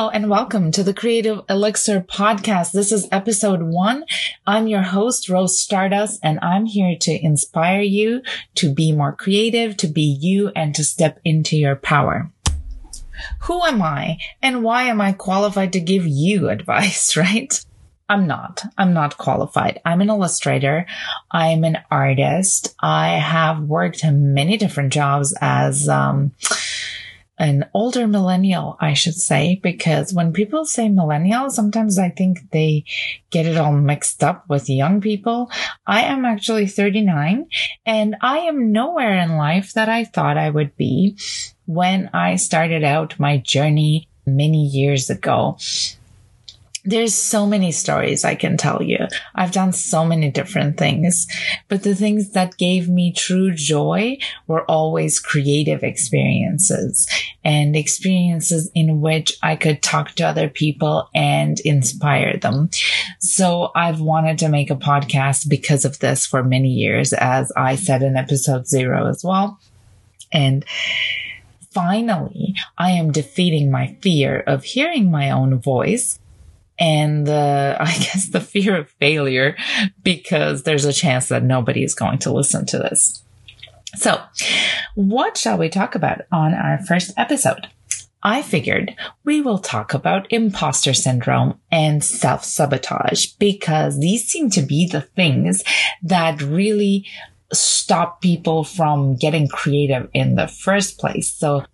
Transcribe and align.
Hello 0.00 0.08
and 0.08 0.30
welcome 0.30 0.72
to 0.72 0.82
the 0.82 0.94
Creative 0.94 1.42
Elixir 1.50 2.00
podcast. 2.00 2.72
This 2.72 2.90
is 2.90 3.06
episode 3.12 3.60
one. 3.60 4.06
I'm 4.46 4.66
your 4.66 4.80
host, 4.80 5.28
Rose 5.28 5.60
Stardust, 5.60 6.20
and 6.22 6.38
I'm 6.40 6.64
here 6.64 6.96
to 7.00 7.22
inspire 7.22 7.82
you 7.82 8.22
to 8.54 8.72
be 8.72 8.92
more 8.92 9.12
creative, 9.12 9.76
to 9.76 9.86
be 9.86 10.00
you, 10.18 10.52
and 10.56 10.74
to 10.74 10.84
step 10.84 11.20
into 11.22 11.54
your 11.54 11.76
power. 11.76 12.32
Who 13.40 13.62
am 13.62 13.82
I 13.82 14.16
and 14.40 14.64
why 14.64 14.84
am 14.84 15.02
I 15.02 15.12
qualified 15.12 15.74
to 15.74 15.80
give 15.80 16.06
you 16.06 16.48
advice, 16.48 17.14
right? 17.14 17.62
I'm 18.08 18.26
not. 18.26 18.64
I'm 18.78 18.94
not 18.94 19.18
qualified. 19.18 19.82
I'm 19.84 20.00
an 20.00 20.08
illustrator. 20.08 20.86
I'm 21.30 21.62
an 21.62 21.76
artist. 21.90 22.74
I 22.80 23.10
have 23.18 23.60
worked 23.60 24.02
many 24.02 24.56
different 24.56 24.94
jobs 24.94 25.36
as, 25.42 25.90
um, 25.90 26.32
an 27.40 27.64
older 27.72 28.06
millennial, 28.06 28.76
I 28.80 28.92
should 28.92 29.14
say, 29.14 29.58
because 29.62 30.12
when 30.12 30.34
people 30.34 30.66
say 30.66 30.90
millennial, 30.90 31.48
sometimes 31.48 31.98
I 31.98 32.10
think 32.10 32.50
they 32.50 32.84
get 33.30 33.46
it 33.46 33.56
all 33.56 33.72
mixed 33.72 34.22
up 34.22 34.44
with 34.46 34.68
young 34.68 35.00
people. 35.00 35.50
I 35.86 36.02
am 36.02 36.26
actually 36.26 36.66
39 36.66 37.46
and 37.86 38.16
I 38.20 38.40
am 38.40 38.72
nowhere 38.72 39.18
in 39.18 39.38
life 39.38 39.72
that 39.72 39.88
I 39.88 40.04
thought 40.04 40.36
I 40.36 40.50
would 40.50 40.76
be 40.76 41.16
when 41.64 42.10
I 42.12 42.36
started 42.36 42.84
out 42.84 43.18
my 43.18 43.38
journey 43.38 44.06
many 44.26 44.66
years 44.66 45.08
ago 45.08 45.56
there's 46.90 47.14
so 47.14 47.46
many 47.46 47.70
stories 47.72 48.24
I 48.24 48.34
can 48.34 48.56
tell 48.56 48.82
you. 48.82 48.98
I've 49.34 49.52
done 49.52 49.72
so 49.72 50.04
many 50.04 50.30
different 50.30 50.76
things, 50.76 51.26
but 51.68 51.82
the 51.82 51.94
things 51.94 52.32
that 52.32 52.58
gave 52.58 52.88
me 52.88 53.12
true 53.12 53.52
joy 53.54 54.18
were 54.46 54.64
always 54.64 55.20
creative 55.20 55.82
experiences 55.82 57.08
and 57.44 57.76
experiences 57.76 58.70
in 58.74 59.00
which 59.00 59.38
I 59.42 59.56
could 59.56 59.82
talk 59.82 60.12
to 60.12 60.24
other 60.24 60.48
people 60.48 61.08
and 61.14 61.60
inspire 61.60 62.36
them. 62.36 62.70
So 63.20 63.70
I've 63.74 64.00
wanted 64.00 64.38
to 64.38 64.48
make 64.48 64.70
a 64.70 64.76
podcast 64.76 65.48
because 65.48 65.84
of 65.84 66.00
this 66.00 66.26
for 66.26 66.42
many 66.42 66.70
years, 66.70 67.12
as 67.12 67.52
I 67.56 67.76
said 67.76 68.02
in 68.02 68.16
episode 68.16 68.66
zero 68.66 69.06
as 69.06 69.22
well. 69.22 69.60
And 70.32 70.64
finally, 71.70 72.56
I 72.76 72.90
am 72.90 73.12
defeating 73.12 73.70
my 73.70 73.96
fear 74.00 74.40
of 74.40 74.64
hearing 74.64 75.10
my 75.10 75.30
own 75.30 75.58
voice 75.60 76.18
and 76.80 77.28
uh, 77.28 77.76
I 77.80 77.92
guess 77.92 78.28
the 78.30 78.40
fear 78.40 78.76
of 78.76 78.90
failure 78.90 79.56
because 80.02 80.64
there's 80.64 80.86
a 80.86 80.92
chance 80.92 81.28
that 81.28 81.44
nobody 81.44 81.84
is 81.84 81.94
going 81.94 82.18
to 82.20 82.32
listen 82.32 82.66
to 82.66 82.78
this. 82.78 83.22
So, 83.96 84.20
what 84.94 85.36
shall 85.36 85.58
we 85.58 85.68
talk 85.68 85.94
about 85.94 86.22
on 86.32 86.54
our 86.54 86.78
first 86.78 87.12
episode? 87.16 87.68
I 88.22 88.42
figured 88.42 88.94
we 89.24 89.40
will 89.40 89.58
talk 89.58 89.94
about 89.94 90.30
imposter 90.30 90.92
syndrome 90.92 91.58
and 91.72 92.04
self 92.04 92.44
sabotage 92.44 93.26
because 93.38 93.98
these 93.98 94.26
seem 94.26 94.50
to 94.50 94.62
be 94.62 94.86
the 94.86 95.00
things 95.00 95.64
that 96.02 96.42
really 96.42 97.06
stop 97.52 98.20
people 98.20 98.62
from 98.62 99.16
getting 99.16 99.48
creative 99.48 100.08
in 100.12 100.36
the 100.36 100.46
first 100.46 100.98
place. 100.98 101.32
So 101.32 101.64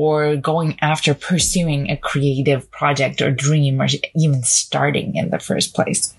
or 0.00 0.34
going 0.36 0.78
after 0.80 1.12
pursuing 1.12 1.90
a 1.90 1.96
creative 1.96 2.70
project 2.70 3.20
or 3.20 3.30
dream 3.30 3.82
or 3.82 3.86
even 4.16 4.42
starting 4.42 5.14
in 5.14 5.28
the 5.28 5.38
first 5.38 5.74
place. 5.74 6.14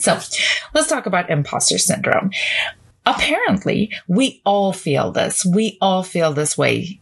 So 0.00 0.18
let's 0.74 0.88
talk 0.88 1.06
about 1.06 1.30
imposter 1.30 1.78
syndrome. 1.78 2.30
Apparently, 3.06 3.90
we 4.06 4.42
all 4.44 4.74
feel 4.74 5.12
this. 5.12 5.46
We 5.46 5.78
all 5.80 6.02
feel 6.02 6.34
this 6.34 6.58
way 6.58 7.00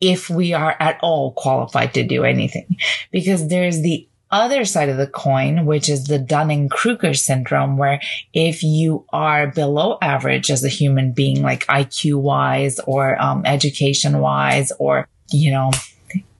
if 0.00 0.28
we 0.28 0.52
are 0.54 0.74
at 0.80 0.98
all 1.02 1.32
qualified 1.32 1.94
to 1.94 2.02
do 2.02 2.24
anything 2.24 2.76
because 3.12 3.46
there's 3.46 3.80
the 3.80 4.08
other 4.30 4.64
side 4.64 4.88
of 4.88 4.96
the 4.96 5.06
coin, 5.06 5.64
which 5.66 5.88
is 5.88 6.04
the 6.04 6.18
Dunning-Kruger 6.18 7.14
syndrome, 7.14 7.78
where 7.78 8.00
if 8.34 8.62
you 8.62 9.06
are 9.10 9.46
below 9.46 9.98
average 10.02 10.50
as 10.50 10.64
a 10.64 10.68
human 10.68 11.12
being, 11.12 11.42
like 11.42 11.64
IQ 11.66 12.20
wise 12.20 12.78
or 12.80 13.20
um, 13.22 13.42
education 13.46 14.18
wise 14.18 14.72
or 14.78 15.08
you 15.30 15.50
know, 15.50 15.70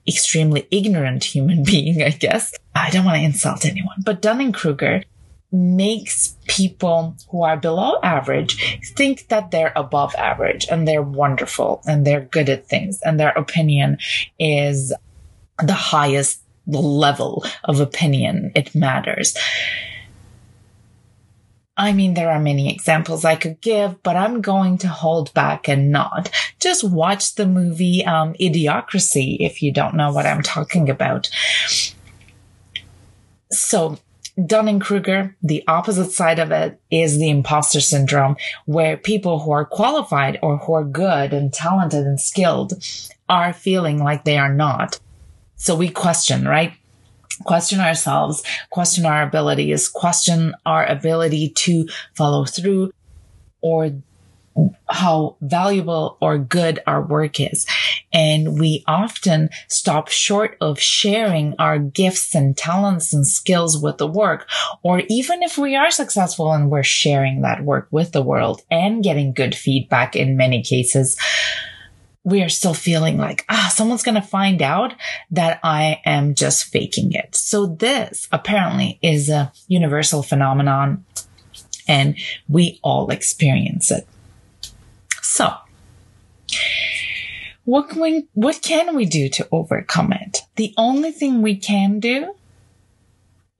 extremely 0.07 0.67
ignorant 0.71 1.23
human 1.23 1.63
being, 1.71 2.01
I 2.01 2.09
guess. 2.09 2.53
I 2.75 2.89
don't 2.89 3.05
want 3.05 3.17
to 3.17 3.23
insult 3.23 3.65
anyone, 3.65 4.01
but 4.03 4.21
Dunning-Kruger 4.21 5.03
makes 5.51 6.35
people 6.47 7.15
who 7.29 7.41
are 7.41 7.57
below 7.57 7.99
average 8.03 8.79
think 8.95 9.27
that 9.29 9.49
they're 9.49 9.73
above 9.75 10.13
average 10.15 10.67
and 10.69 10.87
they're 10.87 11.01
wonderful 11.01 11.81
and 11.87 12.05
they're 12.05 12.21
good 12.21 12.49
at 12.49 12.67
things 12.67 12.99
and 13.03 13.19
their 13.19 13.31
opinion 13.31 13.97
is 14.37 14.93
the 15.57 15.73
highest 15.73 16.41
level 16.67 17.43
of 17.63 17.79
opinion. 17.79 18.51
It 18.53 18.75
matters. 18.75 19.35
I 21.79 21.93
mean, 21.93 22.13
there 22.13 22.29
are 22.29 22.41
many 22.41 22.69
examples 22.69 23.23
I 23.23 23.37
could 23.37 23.61
give, 23.61 24.03
but 24.03 24.17
I'm 24.17 24.41
going 24.41 24.77
to 24.79 24.89
hold 24.89 25.33
back 25.33 25.69
and 25.69 25.91
not. 25.93 26.29
Just 26.59 26.83
watch 26.83 27.35
the 27.35 27.45
movie 27.45 28.05
um, 28.05 28.33
Idiocracy 28.33 29.37
if 29.39 29.63
you 29.63 29.71
don't 29.71 29.95
know 29.95 30.11
what 30.11 30.25
I'm 30.25 30.43
talking 30.43 30.89
about. 30.89 31.29
So, 33.49 33.97
Dunning 34.45 34.81
Kruger, 34.81 35.37
the 35.41 35.63
opposite 35.69 36.11
side 36.11 36.39
of 36.39 36.51
it 36.51 36.81
is 36.91 37.17
the 37.17 37.29
imposter 37.29 37.79
syndrome, 37.79 38.35
where 38.65 38.97
people 38.97 39.39
who 39.39 39.51
are 39.51 39.65
qualified 39.65 40.37
or 40.41 40.57
who 40.57 40.73
are 40.73 40.83
good 40.83 41.31
and 41.31 41.53
talented 41.53 42.05
and 42.05 42.19
skilled 42.19 42.73
are 43.29 43.53
feeling 43.53 44.03
like 44.03 44.25
they 44.25 44.37
are 44.37 44.53
not. 44.53 44.99
So 45.55 45.75
we 45.75 45.89
question, 45.89 46.45
right? 46.45 46.73
Question 47.43 47.79
ourselves, 47.79 48.43
question 48.69 49.05
our 49.05 49.23
abilities, 49.23 49.87
question 49.87 50.53
our 50.65 50.85
ability 50.85 51.49
to 51.49 51.87
follow 52.15 52.45
through 52.45 52.91
or 53.61 53.91
how 54.89 55.37
valuable 55.41 56.17
or 56.21 56.37
good 56.37 56.79
our 56.85 57.01
work 57.01 57.39
is. 57.39 57.65
And 58.11 58.59
we 58.59 58.83
often 58.87 59.49
stop 59.67 60.09
short 60.09 60.57
of 60.59 60.79
sharing 60.79 61.55
our 61.59 61.79
gifts 61.79 62.35
and 62.35 62.57
talents 62.57 63.13
and 63.13 63.25
skills 63.25 63.81
with 63.81 63.97
the 63.97 64.07
work. 64.07 64.49
Or 64.83 65.03
even 65.07 65.43
if 65.43 65.57
we 65.57 65.75
are 65.75 65.91
successful 65.91 66.51
and 66.51 66.69
we're 66.69 66.83
sharing 66.83 67.41
that 67.41 67.63
work 67.63 67.87
with 67.91 68.11
the 68.11 68.23
world 68.23 68.61
and 68.69 69.03
getting 69.03 69.33
good 69.33 69.55
feedback 69.55 70.15
in 70.15 70.37
many 70.37 70.63
cases, 70.63 71.17
we 72.23 72.43
are 72.43 72.49
still 72.49 72.73
feeling 72.73 73.17
like, 73.17 73.45
ah, 73.49 73.71
someone's 73.73 74.03
going 74.03 74.15
to 74.15 74.21
find 74.21 74.61
out 74.61 74.93
that 75.31 75.59
I 75.63 76.01
am 76.05 76.35
just 76.35 76.65
faking 76.65 77.13
it. 77.13 77.35
So 77.35 77.65
this 77.65 78.27
apparently 78.31 78.99
is 79.01 79.29
a 79.29 79.51
universal 79.67 80.21
phenomenon 80.21 81.05
and 81.87 82.17
we 82.47 82.79
all 82.83 83.09
experience 83.09 83.89
it. 83.89 84.07
So 85.21 85.53
what 87.63 87.89
can 87.89 88.01
we, 88.01 88.27
what 88.33 88.61
can 88.61 88.95
we 88.95 89.05
do 89.05 89.29
to 89.29 89.47
overcome 89.51 90.11
it? 90.13 90.39
The 90.55 90.73
only 90.77 91.11
thing 91.11 91.41
we 91.41 91.55
can 91.55 91.99
do 91.99 92.35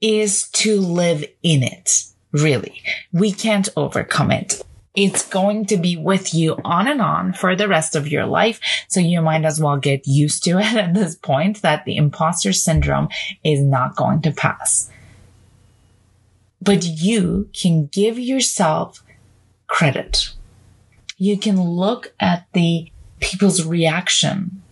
is 0.00 0.48
to 0.50 0.80
live 0.80 1.24
in 1.42 1.62
it. 1.62 2.04
Really. 2.32 2.82
We 3.12 3.32
can't 3.32 3.68
overcome 3.76 4.30
it 4.30 4.62
it's 4.94 5.28
going 5.28 5.66
to 5.66 5.76
be 5.76 5.96
with 5.96 6.34
you 6.34 6.56
on 6.64 6.88
and 6.88 7.00
on 7.00 7.32
for 7.32 7.54
the 7.54 7.68
rest 7.68 7.94
of 7.94 8.08
your 8.08 8.26
life. 8.26 8.60
So 8.88 9.00
you 9.00 9.22
might 9.22 9.44
as 9.44 9.60
well 9.60 9.76
get 9.76 10.06
used 10.06 10.42
to 10.44 10.58
it 10.58 10.74
at 10.74 10.94
this 10.94 11.14
point 11.14 11.62
that 11.62 11.84
the 11.84 11.96
imposter 11.96 12.52
syndrome 12.52 13.08
is 13.44 13.60
not 13.60 13.96
going 13.96 14.22
to 14.22 14.32
pass. 14.32 14.90
But 16.60 16.84
you 16.84 17.48
can 17.58 17.86
give 17.86 18.18
yourself 18.18 19.02
credit. 19.66 20.30
You 21.16 21.38
can 21.38 21.60
look 21.60 22.12
at 22.20 22.46
the 22.52 22.90
people's 23.20 23.64
reaction 23.64 24.62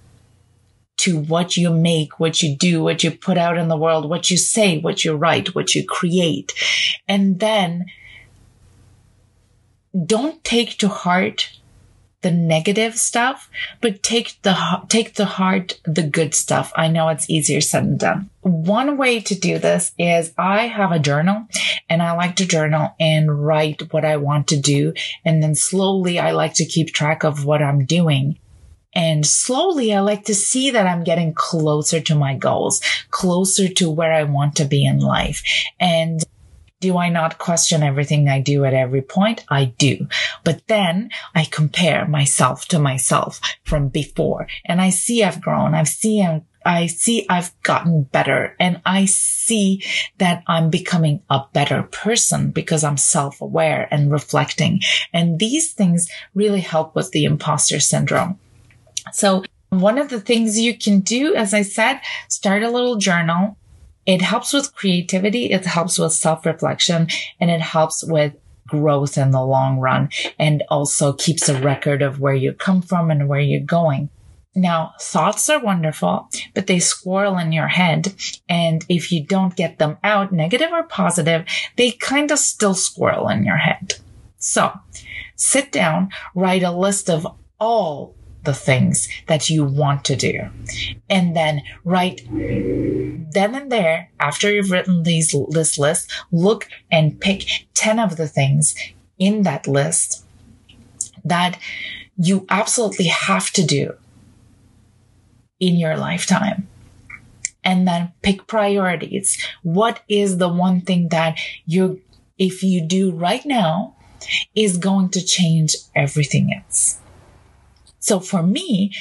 to 0.98 1.18
what 1.18 1.56
you 1.56 1.70
make, 1.70 2.18
what 2.18 2.42
you 2.42 2.56
do, 2.56 2.82
what 2.82 3.04
you 3.04 3.12
put 3.12 3.38
out 3.38 3.56
in 3.56 3.68
the 3.68 3.76
world, 3.76 4.08
what 4.08 4.30
you 4.30 4.36
say, 4.36 4.78
what 4.78 5.04
you 5.04 5.14
write, 5.14 5.54
what 5.54 5.74
you 5.74 5.84
create. 5.86 6.52
And 7.06 7.38
then 7.38 7.86
don't 10.06 10.42
take 10.44 10.78
to 10.78 10.88
heart 10.88 11.58
the 12.20 12.30
negative 12.32 12.96
stuff, 12.96 13.48
but 13.80 14.02
take 14.02 14.40
the, 14.42 14.56
take 14.88 15.14
the 15.14 15.24
heart 15.24 15.80
the 15.84 16.02
good 16.02 16.34
stuff. 16.34 16.72
I 16.74 16.88
know 16.88 17.08
it's 17.08 17.30
easier 17.30 17.60
said 17.60 17.84
than 17.84 17.96
done. 17.96 18.30
One 18.40 18.96
way 18.96 19.20
to 19.20 19.38
do 19.38 19.58
this 19.58 19.92
is 19.98 20.32
I 20.36 20.66
have 20.66 20.90
a 20.90 20.98
journal 20.98 21.46
and 21.88 22.02
I 22.02 22.12
like 22.12 22.36
to 22.36 22.46
journal 22.46 22.94
and 22.98 23.46
write 23.46 23.92
what 23.92 24.04
I 24.04 24.16
want 24.16 24.48
to 24.48 24.60
do. 24.60 24.94
And 25.24 25.42
then 25.42 25.54
slowly 25.54 26.18
I 26.18 26.32
like 26.32 26.54
to 26.54 26.64
keep 26.64 26.92
track 26.92 27.22
of 27.22 27.44
what 27.44 27.62
I'm 27.62 27.84
doing. 27.84 28.38
And 28.94 29.24
slowly 29.24 29.94
I 29.94 30.00
like 30.00 30.24
to 30.24 30.34
see 30.34 30.70
that 30.70 30.86
I'm 30.86 31.04
getting 31.04 31.34
closer 31.34 32.00
to 32.00 32.14
my 32.16 32.34
goals, 32.34 32.80
closer 33.10 33.68
to 33.68 33.90
where 33.90 34.12
I 34.12 34.24
want 34.24 34.56
to 34.56 34.64
be 34.64 34.84
in 34.84 34.98
life. 34.98 35.44
And 35.78 36.20
do 36.80 36.96
I 36.96 37.08
not 37.08 37.38
question 37.38 37.82
everything 37.82 38.28
I 38.28 38.40
do 38.40 38.64
at 38.64 38.74
every 38.74 39.02
point? 39.02 39.44
I 39.48 39.66
do. 39.66 40.06
But 40.44 40.66
then 40.68 41.10
I 41.34 41.44
compare 41.44 42.06
myself 42.06 42.66
to 42.68 42.78
myself 42.78 43.40
from 43.64 43.88
before 43.88 44.46
and 44.64 44.80
I 44.80 44.90
see 44.90 45.24
I've 45.24 45.40
grown. 45.40 45.74
I've 45.74 45.88
seen 45.88 46.44
I 46.64 46.86
see 46.86 47.24
I've 47.30 47.50
gotten 47.62 48.02
better 48.02 48.54
and 48.60 48.82
I 48.84 49.06
see 49.06 49.82
that 50.18 50.42
I'm 50.46 50.70
becoming 50.70 51.22
a 51.30 51.44
better 51.52 51.84
person 51.84 52.50
because 52.50 52.84
I'm 52.84 52.98
self-aware 52.98 53.88
and 53.90 54.10
reflecting. 54.10 54.80
And 55.12 55.38
these 55.38 55.72
things 55.72 56.08
really 56.34 56.60
help 56.60 56.94
with 56.94 57.10
the 57.12 57.24
imposter 57.24 57.80
syndrome. 57.80 58.38
So 59.12 59.44
one 59.70 59.98
of 59.98 60.10
the 60.10 60.20
things 60.20 60.58
you 60.58 60.76
can 60.76 61.00
do, 61.00 61.34
as 61.34 61.54
I 61.54 61.62
said, 61.62 62.00
start 62.28 62.62
a 62.62 62.70
little 62.70 62.96
journal. 62.96 63.56
It 64.08 64.22
helps 64.22 64.54
with 64.54 64.74
creativity. 64.74 65.50
It 65.52 65.66
helps 65.66 65.98
with 65.98 66.14
self-reflection 66.14 67.08
and 67.38 67.50
it 67.50 67.60
helps 67.60 68.02
with 68.02 68.32
growth 68.66 69.18
in 69.18 69.32
the 69.32 69.44
long 69.44 69.78
run 69.80 70.08
and 70.38 70.62
also 70.70 71.12
keeps 71.12 71.46
a 71.48 71.60
record 71.60 72.00
of 72.00 72.18
where 72.18 72.34
you 72.34 72.54
come 72.54 72.80
from 72.80 73.10
and 73.10 73.28
where 73.28 73.40
you're 73.40 73.60
going. 73.60 74.08
Now, 74.54 74.94
thoughts 74.98 75.50
are 75.50 75.62
wonderful, 75.62 76.30
but 76.54 76.66
they 76.66 76.78
squirrel 76.78 77.36
in 77.36 77.52
your 77.52 77.68
head. 77.68 78.14
And 78.48 78.82
if 78.88 79.12
you 79.12 79.22
don't 79.22 79.54
get 79.54 79.78
them 79.78 79.98
out, 80.02 80.32
negative 80.32 80.72
or 80.72 80.84
positive, 80.84 81.44
they 81.76 81.90
kind 81.90 82.30
of 82.30 82.38
still 82.38 82.74
squirrel 82.74 83.28
in 83.28 83.44
your 83.44 83.58
head. 83.58 83.96
So 84.38 84.72
sit 85.36 85.70
down, 85.70 86.08
write 86.34 86.62
a 86.62 86.72
list 86.72 87.10
of 87.10 87.26
all 87.60 88.14
the 88.44 88.54
things 88.54 89.08
that 89.26 89.50
you 89.50 89.64
want 89.64 90.04
to 90.06 90.16
do. 90.16 90.48
And 91.08 91.36
then 91.36 91.62
write 91.84 92.22
then 92.30 93.54
and 93.54 93.70
there, 93.70 94.10
after 94.18 94.50
you've 94.50 94.70
written 94.70 95.02
these, 95.02 95.34
this 95.50 95.78
list, 95.78 96.10
look 96.32 96.68
and 96.90 97.20
pick 97.20 97.44
10 97.74 97.98
of 97.98 98.16
the 98.16 98.28
things 98.28 98.74
in 99.18 99.42
that 99.42 99.66
list 99.66 100.24
that 101.24 101.58
you 102.16 102.46
absolutely 102.48 103.06
have 103.06 103.50
to 103.52 103.64
do 103.64 103.94
in 105.60 105.76
your 105.76 105.96
lifetime. 105.96 106.68
And 107.64 107.86
then 107.86 108.12
pick 108.22 108.46
priorities. 108.46 109.36
What 109.62 110.00
is 110.08 110.38
the 110.38 110.48
one 110.48 110.80
thing 110.80 111.08
that 111.08 111.38
you, 111.66 112.00
if 112.38 112.62
you 112.62 112.80
do 112.80 113.10
right 113.10 113.44
now, 113.44 113.96
is 114.54 114.78
going 114.78 115.10
to 115.10 115.24
change 115.24 115.76
everything 115.94 116.52
else? 116.54 116.98
So 117.98 118.20
for 118.20 118.42
me, 118.42 118.92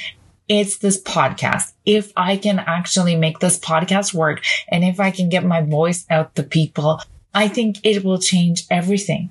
it's 0.48 0.78
this 0.78 1.00
podcast. 1.00 1.72
If 1.84 2.12
I 2.16 2.36
can 2.36 2.58
actually 2.58 3.16
make 3.16 3.38
this 3.38 3.58
podcast 3.58 4.14
work 4.14 4.42
and 4.68 4.82
if 4.82 4.98
I 4.98 5.10
can 5.10 5.28
get 5.28 5.44
my 5.44 5.62
voice 5.62 6.06
out 6.08 6.34
to 6.36 6.42
people, 6.42 7.00
I 7.34 7.48
think 7.48 7.78
it 7.84 8.02
will 8.02 8.18
change 8.18 8.64
everything. 8.70 9.30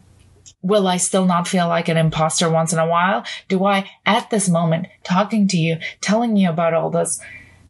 Will 0.62 0.88
I 0.88 0.98
still 0.98 1.26
not 1.26 1.48
feel 1.48 1.68
like 1.68 1.88
an 1.88 1.98
imposter 1.98 2.50
once 2.50 2.72
in 2.72 2.80
a 2.80 2.88
while? 2.88 3.24
Do 3.48 3.66
I, 3.66 3.90
at 4.06 4.30
this 4.30 4.50
moment, 4.50 4.88
talking 5.04 5.48
to 5.50 5.58
you, 5.58 5.78
telling 6.02 6.36
you 6.36 6.50
about 6.50 6.74
all 6.74 6.90
this, 6.90 7.20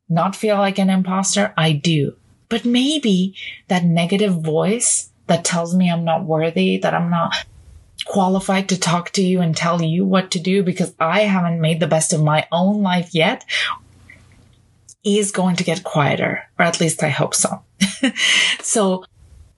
not 0.09 0.35
feel 0.35 0.57
like 0.57 0.77
an 0.77 0.89
imposter? 0.89 1.53
I 1.57 1.73
do. 1.73 2.15
But 2.49 2.65
maybe 2.65 3.35
that 3.67 3.83
negative 3.83 4.41
voice 4.41 5.09
that 5.27 5.43
tells 5.43 5.75
me 5.75 5.91
I'm 5.91 6.05
not 6.05 6.25
worthy, 6.25 6.77
that 6.77 6.93
I'm 6.93 7.09
not 7.09 7.35
qualified 8.07 8.69
to 8.69 8.79
talk 8.79 9.11
to 9.11 9.21
you 9.21 9.41
and 9.41 9.55
tell 9.55 9.81
you 9.81 10.05
what 10.05 10.31
to 10.31 10.39
do 10.39 10.63
because 10.63 10.93
I 10.99 11.21
haven't 11.21 11.61
made 11.61 11.79
the 11.79 11.87
best 11.87 12.13
of 12.13 12.23
my 12.23 12.47
own 12.51 12.81
life 12.81 13.13
yet 13.13 13.45
is 15.03 15.31
going 15.31 15.55
to 15.55 15.63
get 15.63 15.83
quieter, 15.83 16.43
or 16.59 16.65
at 16.65 16.79
least 16.79 17.03
I 17.03 17.09
hope 17.09 17.33
so. 17.33 17.63
so 18.61 19.05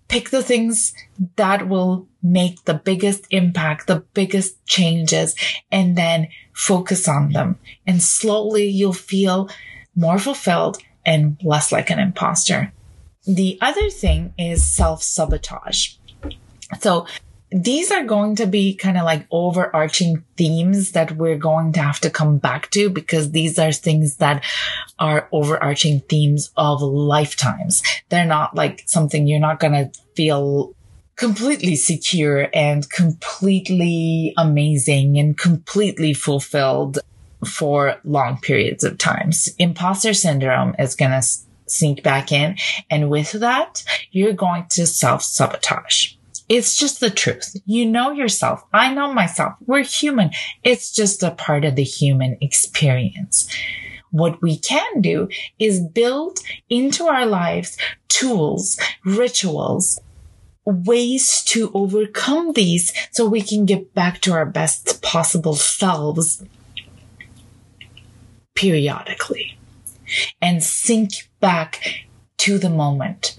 pick 0.07 0.29
the 0.29 0.43
things 0.43 0.93
that 1.37 1.67
will 1.67 2.07
make 2.21 2.65
the 2.65 2.73
biggest 2.73 3.25
impact, 3.31 3.87
the 3.87 4.01
biggest 4.13 4.63
changes, 4.65 5.35
and 5.71 5.97
then 5.97 6.27
focus 6.53 7.07
on 7.07 7.31
them. 7.31 7.57
And 7.87 8.01
slowly 8.01 8.67
you'll 8.67 8.93
feel 8.93 9.49
more 9.95 10.19
fulfilled 10.19 10.77
and 11.05 11.37
less 11.43 11.71
like 11.71 11.89
an 11.89 11.99
imposter. 11.99 12.71
The 13.25 13.57
other 13.61 13.89
thing 13.89 14.33
is 14.37 14.65
self 14.65 15.03
sabotage. 15.03 15.93
So 16.79 17.07
these 17.51 17.91
are 17.91 18.03
going 18.03 18.35
to 18.35 18.45
be 18.45 18.75
kind 18.75 18.97
of 18.97 19.03
like 19.03 19.25
overarching 19.31 20.23
themes 20.37 20.91
that 20.91 21.13
we're 21.13 21.37
going 21.37 21.73
to 21.73 21.81
have 21.81 21.99
to 22.01 22.09
come 22.09 22.37
back 22.37 22.69
to 22.71 22.89
because 22.89 23.31
these 23.31 23.57
are 23.57 23.71
things 23.71 24.17
that 24.17 24.43
are 24.99 25.27
overarching 25.31 26.01
themes 26.01 26.51
of 26.55 26.81
lifetimes. 26.81 27.81
They're 28.09 28.25
not 28.25 28.55
like 28.55 28.83
something 28.85 29.25
you're 29.25 29.39
not 29.39 29.59
going 29.59 29.73
to 29.73 29.91
feel 30.15 30.75
completely 31.15 31.75
secure 31.75 32.49
and 32.53 32.89
completely 32.89 34.33
amazing 34.37 35.17
and 35.17 35.37
completely 35.37 36.13
fulfilled 36.13 36.99
for 37.45 37.99
long 38.03 38.39
periods 38.39 38.83
of 38.83 38.97
times. 38.97 39.49
Imposter 39.57 40.13
syndrome 40.13 40.75
is 40.77 40.95
going 40.95 41.11
to 41.11 41.27
sneak 41.65 42.03
back 42.03 42.31
in. 42.31 42.57
And 42.89 43.09
with 43.09 43.31
that, 43.33 43.83
you're 44.11 44.33
going 44.33 44.65
to 44.71 44.85
self 44.85 45.23
sabotage. 45.23 46.13
It's 46.49 46.75
just 46.75 46.99
the 46.99 47.11
truth. 47.11 47.55
You 47.65 47.85
know 47.85 48.11
yourself. 48.11 48.63
I 48.73 48.91
know 48.93 49.13
myself. 49.13 49.53
We're 49.67 49.83
human. 49.83 50.31
It's 50.63 50.91
just 50.91 51.21
a 51.21 51.31
part 51.31 51.63
of 51.63 51.75
the 51.75 51.83
human 51.83 52.37
experience. 52.41 53.47
What 54.09 54.41
we 54.41 54.57
can 54.57 55.01
do 55.01 55.29
is 55.59 55.79
build 55.79 56.39
into 56.67 57.05
our 57.05 57.27
lives 57.27 57.77
tools, 58.07 58.79
rituals, 59.05 60.01
ways 60.65 61.43
to 61.43 61.71
overcome 61.73 62.53
these 62.53 62.91
so 63.11 63.27
we 63.27 63.41
can 63.41 63.65
get 63.65 63.93
back 63.93 64.19
to 64.21 64.33
our 64.33 64.45
best 64.45 65.01
possible 65.01 65.55
selves 65.55 66.43
periodically 68.55 69.57
and 70.41 70.63
sink 70.63 71.29
back 71.39 72.05
to 72.37 72.57
the 72.57 72.69
moment 72.69 73.38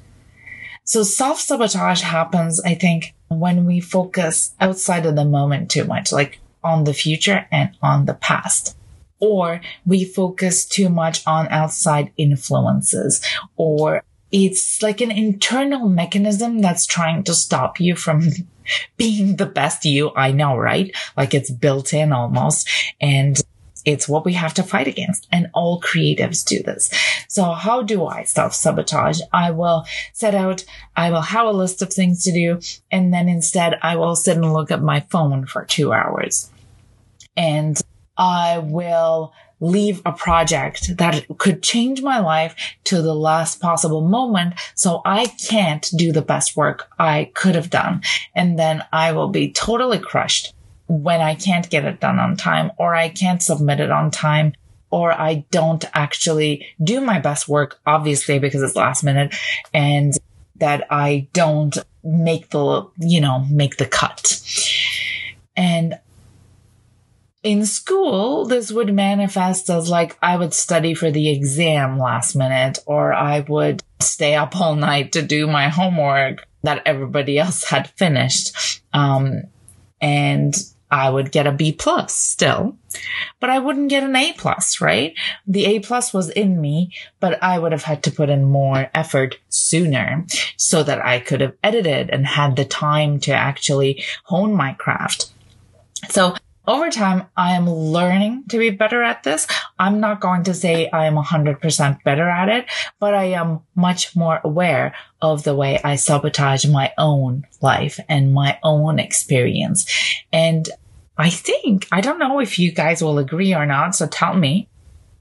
so 0.85 1.03
self 1.03 1.41
sabotage 1.41 2.03
happens, 2.03 2.61
I 2.63 2.75
think, 2.75 3.15
when 3.29 3.65
we 3.67 3.81
focus 3.81 4.55
outside 4.61 5.07
of 5.07 5.17
the 5.17 5.25
moment 5.25 5.71
too 5.71 5.85
much, 5.85 6.13
like 6.13 6.41
on 6.63 6.85
the 6.85 6.95
future 6.95 7.47
and 7.51 7.71
on 7.83 8.07
the 8.07 8.15
past. 8.15 8.77
Or 9.21 9.61
we 9.85 10.05
focus 10.05 10.65
too 10.65 10.89
much 10.89 11.27
on 11.27 11.47
outside 11.49 12.11
influences 12.17 13.21
or 13.57 14.03
it's 14.33 14.81
like 14.83 15.01
an 15.01 15.11
internal 15.11 15.89
mechanism 15.89 16.61
that's 16.61 16.87
trying 16.87 17.25
to 17.25 17.35
stop 17.35 17.81
you 17.81 17.97
from 17.97 18.23
being 18.97 19.37
the 19.37 19.47
best 19.47 19.85
you 19.85 20.13
I 20.15 20.33
know, 20.33 20.57
right? 20.57 20.95
Like 21.17 21.35
it's 21.35 21.51
built 21.51 21.93
in 21.93 22.13
almost. 22.13 22.69
And 23.01 23.41
it's 23.85 24.09
what 24.09 24.25
we 24.25 24.35
have 24.35 24.55
to 24.55 24.63
fight 24.63 24.87
against. 24.87 25.27
And 25.33 25.51
all 25.55 25.81
creatives 25.81 26.45
do 26.45 26.63
this. 26.63 26.91
So 27.29 27.53
how 27.53 27.83
do 27.83 28.07
I 28.07 28.25
self 28.25 28.55
sabotage? 28.55 29.21
I 29.33 29.51
will 29.51 29.87
set 30.13 30.35
out, 30.35 30.65
I 30.97 31.11
will 31.11 31.23
have 31.23 31.47
a 31.47 31.53
list 31.53 31.83
of 31.83 31.93
things 31.93 32.23
to 32.25 32.33
do. 32.33 32.61
And 32.91 33.13
then 33.13 33.29
instead 33.29 33.79
I 33.83 33.97
will 33.97 34.17
sit 34.17 34.37
and 34.37 34.53
look 34.53 34.71
at 34.71 34.83
my 34.83 35.01
phone 35.11 35.47
for 35.47 35.65
two 35.65 35.93
hours 35.93 36.51
and 37.37 37.81
I 38.17 38.59
will 38.59 39.33
leave 39.61 40.01
a 40.07 40.13
project 40.13 40.97
that 40.97 41.27
could 41.39 41.63
change 41.63 42.03
my 42.03 42.19
life 42.19 42.55
to 42.85 43.03
the 43.03 43.15
last 43.15 43.61
possible 43.61 44.01
moment. 44.01 44.55
So 44.75 45.03
I 45.05 45.27
can't 45.27 45.89
do 45.97 46.13
the 46.13 46.23
best 46.23 46.57
work 46.57 46.89
I 46.99 47.31
could 47.35 47.55
have 47.55 47.71
done. 47.71 48.03
And 48.35 48.59
then 48.59 48.83
I 48.93 49.13
will 49.13 49.29
be 49.29 49.53
totally 49.53 49.99
crushed 49.99 50.55
when 50.91 51.21
I 51.21 51.37
can't 51.37 51.71
get 51.71 51.85
it 51.85 52.01
done 52.01 52.19
on 52.19 52.37
time 52.37 52.73
or 52.77 52.97
I 52.97 53.11
can't 53.11 53.41
submit 53.41 53.79
it 53.79 53.93
on 53.93 54.11
time 54.11 54.55
or 54.91 55.13
I 55.13 55.45
don't 55.53 55.85
actually 55.95 56.67
do 56.83 57.01
my 57.01 57.21
best 57.21 57.49
work, 57.49 57.79
obviously, 57.87 58.41
because 58.41 58.61
it's 58.61 58.75
last 58.75 59.05
minute 59.05 59.33
and 59.73 60.13
that 60.57 60.89
I 60.91 61.29
don't 61.33 61.79
make 62.03 62.51
the, 62.51 62.89
you 62.99 63.21
know, 63.21 63.47
make 63.49 63.77
the 63.77 63.87
cut. 63.87 64.43
And 65.57 66.01
in 67.45 67.67
school, 67.67 68.47
this 68.47 68.73
would 68.73 68.93
manifest 68.93 69.71
as 69.71 69.89
like 69.89 70.19
I 70.21 70.37
would 70.37 70.53
study 70.53 70.95
for 70.95 71.13
the 71.13 71.31
exam 71.31 72.01
last 72.01 72.35
minute 72.35 72.81
or 72.85 73.13
I 73.13 73.41
would 73.41 73.85
stay 74.01 74.35
up 74.35 74.61
all 74.61 74.75
night 74.75 75.13
to 75.13 75.23
do 75.23 75.47
my 75.47 75.69
homework 75.69 76.49
that 76.65 76.83
everybody 76.85 77.39
else 77.39 77.63
had 77.63 77.91
finished. 77.91 78.83
Um, 78.93 79.45
and 80.01 80.55
I 80.91 81.09
would 81.11 81.33
get 81.33 81.47
a 81.47 81.53
B 81.53 81.73
plus 81.73 82.15
still, 82.15 82.77
but 83.39 83.51
I 83.51 83.59
wouldn't 83.59 83.91
get 83.91 84.03
an 84.03 84.17
A 84.17 84.33
plus, 84.33 84.81
right? 84.81 85.15
The 85.47 85.67
A 85.67 85.81
plus 85.81 86.13
was 86.13 86.31
in 86.31 86.61
me, 86.61 86.93
but 87.21 87.43
I 87.43 87.59
would 87.59 87.73
have 87.73 87.85
had 87.85 88.03
to 88.05 88.11
put 88.11 88.31
in 88.31 88.45
more 88.45 88.91
effort 88.95 89.39
sooner 89.49 90.27
so 90.57 90.83
that 90.83 91.05
I 91.05 91.21
could 91.21 91.41
have 91.41 91.55
edited 91.63 92.11
and 92.11 92.27
had 92.27 92.57
the 92.57 92.65
time 92.65 93.21
to 93.21 93.33
actually 93.33 94.03
hone 94.25 94.55
my 94.55 94.73
craft. 94.73 95.31
So 96.09 96.35
over 96.71 96.91
time, 96.91 97.27
I 97.37 97.55
am 97.55 97.69
learning 97.69 98.45
to 98.51 98.59
be 98.59 98.71
better 98.71 99.03
at 99.03 99.25
this. 99.25 99.47
I'm 99.79 99.99
not 99.99 100.21
going 100.21 100.45
to 100.45 100.55
say 100.55 100.89
I 100.89 101.07
am 101.07 101.17
100% 101.17 102.03
better 102.05 102.29
at 102.29 102.49
it, 102.49 102.67
but 103.01 103.13
I 103.13 103.25
am 103.25 103.63
much 103.75 104.15
more 104.15 104.41
aware 104.45 104.95
of 105.21 105.43
the 105.43 105.55
way 105.57 105.81
I 105.83 105.97
sabotage 105.97 106.67
my 106.67 106.93
own 106.97 107.45
life 107.61 107.99
and 108.09 108.33
my 108.33 108.59
own 108.63 109.01
experience. 109.01 109.85
And 110.33 110.69
I 111.21 111.31
think, 111.31 111.87
I 111.93 112.01
don't 112.01 112.19
know 112.19 112.41
if 112.41 112.59
you 112.59 112.73
guys 112.73 113.03
will 113.03 113.19
agree 113.19 113.55
or 113.55 113.67
not. 113.67 113.95
So 113.95 114.07
tell 114.07 114.35
me 114.35 114.69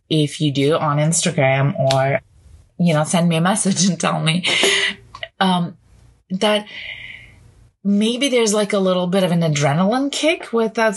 if 0.10 0.41
you 0.41 0.51
do 0.51 0.75
on 0.75 0.98
Instagram 0.98 1.77
or 1.77 2.22
you 2.79 2.94
know, 2.94 3.03
send 3.03 3.29
me 3.29 3.36
a 3.36 3.41
message 3.51 3.88
and 3.88 4.00
tell 4.00 4.20
me, 4.20 4.46
um, 5.39 5.77
that 6.32 6.68
maybe 7.84 8.29
there's 8.29 8.53
like 8.53 8.74
a 8.74 8.79
little 8.79 9.08
bit 9.08 9.24
of 9.24 9.32
an 9.32 9.41
adrenaline 9.41 10.12
kick 10.12 10.51
with 10.51 10.75
that 10.75 10.96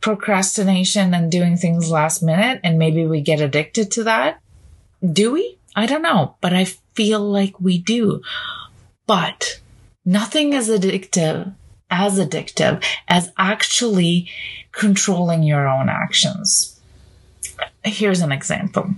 procrastination 0.00 1.14
and 1.14 1.32
doing 1.32 1.56
things 1.56 1.90
last 1.90 2.22
minute. 2.22 2.60
And 2.62 2.78
maybe 2.78 3.06
we 3.06 3.20
get 3.20 3.40
addicted 3.40 3.90
to 3.92 4.04
that. 4.04 4.40
Do 5.04 5.32
we? 5.32 5.58
I 5.76 5.86
don't 5.86 6.02
know, 6.02 6.36
but 6.40 6.52
I 6.52 6.66
feel 6.94 7.20
like 7.20 7.60
we 7.60 7.78
do. 7.78 8.22
But 9.06 9.60
nothing 10.04 10.52
is 10.52 10.68
addictive 10.68 11.54
as 11.90 12.18
addictive 12.18 12.84
as 13.08 13.30
actually 13.36 14.28
controlling 14.72 15.42
your 15.42 15.68
own 15.68 15.88
actions. 15.88 16.80
Here's 17.84 18.20
an 18.20 18.32
example. 18.32 18.90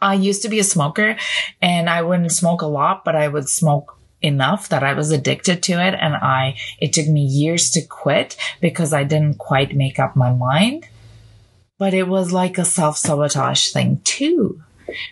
I 0.00 0.14
used 0.14 0.42
to 0.42 0.48
be 0.48 0.58
a 0.58 0.64
smoker 0.64 1.16
and 1.60 1.90
I 1.90 2.02
wouldn't 2.02 2.32
smoke 2.32 2.62
a 2.62 2.66
lot, 2.66 3.04
but 3.04 3.16
I 3.16 3.28
would 3.28 3.48
smoke 3.48 3.96
enough 4.20 4.68
that 4.68 4.82
I 4.82 4.94
was 4.94 5.10
addicted 5.10 5.62
to 5.64 5.72
it. 5.72 5.94
And 5.94 6.14
I, 6.14 6.56
it 6.80 6.92
took 6.92 7.06
me 7.06 7.22
years 7.22 7.70
to 7.72 7.86
quit 7.86 8.36
because 8.60 8.92
I 8.92 9.04
didn't 9.04 9.38
quite 9.38 9.76
make 9.76 9.98
up 9.98 10.16
my 10.16 10.32
mind. 10.32 10.86
But 11.78 11.94
it 11.94 12.08
was 12.08 12.32
like 12.32 12.58
a 12.58 12.64
self 12.64 12.96
sabotage 12.96 13.70
thing 13.70 14.00
too 14.02 14.62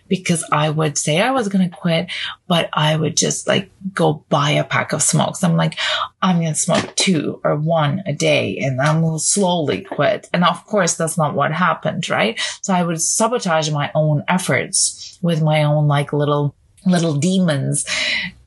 because 0.08 0.44
I 0.52 0.70
would 0.70 0.98
say 0.98 1.20
I 1.20 1.30
was 1.30 1.48
going 1.48 1.68
to 1.68 1.76
quit, 1.76 2.10
but 2.46 2.68
I 2.72 2.96
would 2.96 3.16
just 3.16 3.46
like 3.46 3.70
go 3.92 4.24
buy 4.28 4.50
a 4.50 4.64
pack 4.64 4.92
of 4.92 5.02
smokes. 5.02 5.42
I'm 5.42 5.56
like, 5.56 5.78
I'm 6.22 6.40
going 6.40 6.52
to 6.52 6.58
smoke 6.58 6.94
two 6.96 7.40
or 7.44 7.56
one 7.56 8.02
a 8.06 8.12
day 8.12 8.58
and 8.58 8.80
I'm 8.80 9.00
going 9.00 9.18
to 9.18 9.24
slowly 9.24 9.82
quit. 9.82 10.28
And 10.32 10.44
of 10.44 10.64
course, 10.66 10.94
that's 10.94 11.18
not 11.18 11.34
what 11.34 11.52
happened, 11.52 12.08
right? 12.08 12.40
So 12.62 12.74
I 12.74 12.82
would 12.82 13.00
sabotage 13.00 13.70
my 13.70 13.90
own 13.94 14.24
efforts 14.28 15.18
with 15.22 15.42
my 15.42 15.64
own 15.64 15.88
like 15.88 16.12
little, 16.12 16.54
little 16.84 17.14
demons 17.14 17.84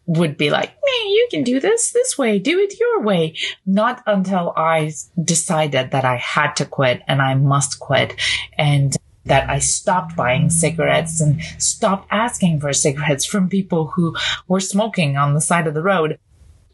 would 0.06 0.38
be 0.38 0.50
like, 0.50 0.74
you 1.20 1.28
can 1.30 1.44
do 1.44 1.60
this 1.60 1.92
this 1.92 2.18
way, 2.18 2.40
do 2.40 2.60
it 2.60 2.80
your 2.80 3.02
way. 3.02 3.36
Not 3.66 4.02
until 4.08 4.54
I 4.56 4.94
decided 5.24 5.92
that 5.92 6.06
I 6.06 6.18
had 6.18 6.54
to 6.54 6.66
quit 6.66 7.04
and 7.08 7.22
I 7.22 7.36
must 7.36 7.80
quit. 7.80 8.16
And 8.58 8.96
that 9.30 9.50
I 9.50 9.60
stopped 9.60 10.16
buying 10.16 10.50
cigarettes 10.50 11.22
and 11.22 11.42
stopped 11.58 12.08
asking 12.12 12.60
for 12.60 12.74
cigarettes 12.74 13.26
from 13.26 13.48
people 13.48 13.88
who 13.96 14.16
were 14.48 14.60
smoking 14.60 15.18
on 15.18 15.34
the 15.34 15.42
side 15.42 15.68
of 15.68 15.74
the 15.74 15.84
road, 15.84 16.20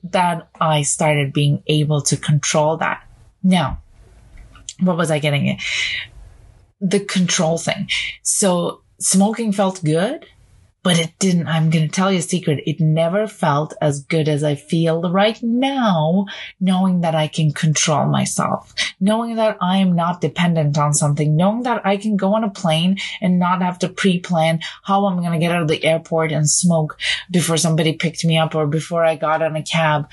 that 0.03 0.49
I 0.59 0.81
started 0.81 1.33
being 1.33 1.61
able 1.67 2.01
to 2.03 2.17
control 2.17 2.77
that. 2.77 3.03
Now, 3.43 3.81
what 4.79 4.97
was 4.97 5.11
I 5.11 5.19
getting? 5.19 5.59
The 6.79 7.01
control 7.01 7.57
thing. 7.57 7.89
So 8.23 8.81
smoking 8.99 9.51
felt 9.51 9.83
good 9.83 10.25
but 10.85 10.99
it 10.99 11.17
didn't. 11.17 11.47
I'm 11.47 11.71
going 11.71 11.89
to 11.89 11.91
tell 11.91 12.11
you 12.11 12.19
a 12.19 12.21
secret. 12.21 12.61
It 12.67 12.79
never 12.79 13.25
felt 13.25 13.73
as 13.81 14.03
good 14.03 14.29
as 14.29 14.43
I 14.43 14.53
feel 14.53 15.11
right 15.11 15.41
now, 15.41 16.27
knowing 16.59 17.01
that 17.01 17.15
I 17.15 17.27
can 17.27 17.53
control 17.53 18.05
myself, 18.05 18.71
knowing 18.99 19.35
that 19.37 19.57
I 19.59 19.77
am 19.77 19.95
not 19.95 20.21
dependent 20.21 20.77
on 20.77 20.93
something, 20.93 21.35
knowing 21.35 21.63
that 21.63 21.83
I 21.83 21.97
can 21.97 22.17
go 22.17 22.35
on 22.35 22.43
a 22.43 22.51
plane 22.51 22.99
and 23.19 23.39
not 23.39 23.63
have 23.63 23.79
to 23.79 23.89
pre-plan 23.89 24.59
how 24.83 25.07
I'm 25.07 25.17
going 25.17 25.31
to 25.31 25.39
get 25.39 25.51
out 25.51 25.63
of 25.63 25.69
the 25.69 25.83
airport 25.83 26.31
and 26.31 26.47
smoke 26.47 26.99
before 27.31 27.57
somebody 27.57 27.93
picked 27.93 28.23
me 28.23 28.37
up 28.37 28.53
or 28.53 28.67
before 28.67 29.03
I 29.03 29.15
got 29.15 29.41
on 29.41 29.55
a 29.55 29.63
cab 29.63 30.07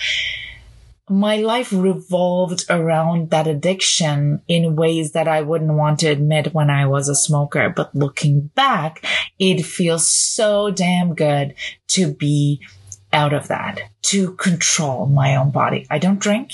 my 1.12 1.36
life 1.36 1.72
revolved 1.72 2.64
around 2.70 3.30
that 3.30 3.46
addiction 3.46 4.42
in 4.48 4.76
ways 4.76 5.12
that 5.12 5.28
I 5.28 5.42
wouldn't 5.42 5.74
want 5.74 6.00
to 6.00 6.08
admit 6.08 6.54
when 6.54 6.70
I 6.70 6.86
was 6.86 7.08
a 7.08 7.14
smoker. 7.14 7.68
But 7.68 7.94
looking 7.94 8.50
back, 8.54 9.04
it 9.38 9.62
feels 9.62 10.10
so 10.10 10.70
damn 10.70 11.14
good 11.14 11.54
to 11.88 12.12
be 12.12 12.60
out 13.12 13.34
of 13.34 13.48
that, 13.48 13.80
to 14.00 14.32
control 14.36 15.06
my 15.06 15.36
own 15.36 15.50
body. 15.50 15.86
I 15.90 15.98
don't 15.98 16.18
drink. 16.18 16.50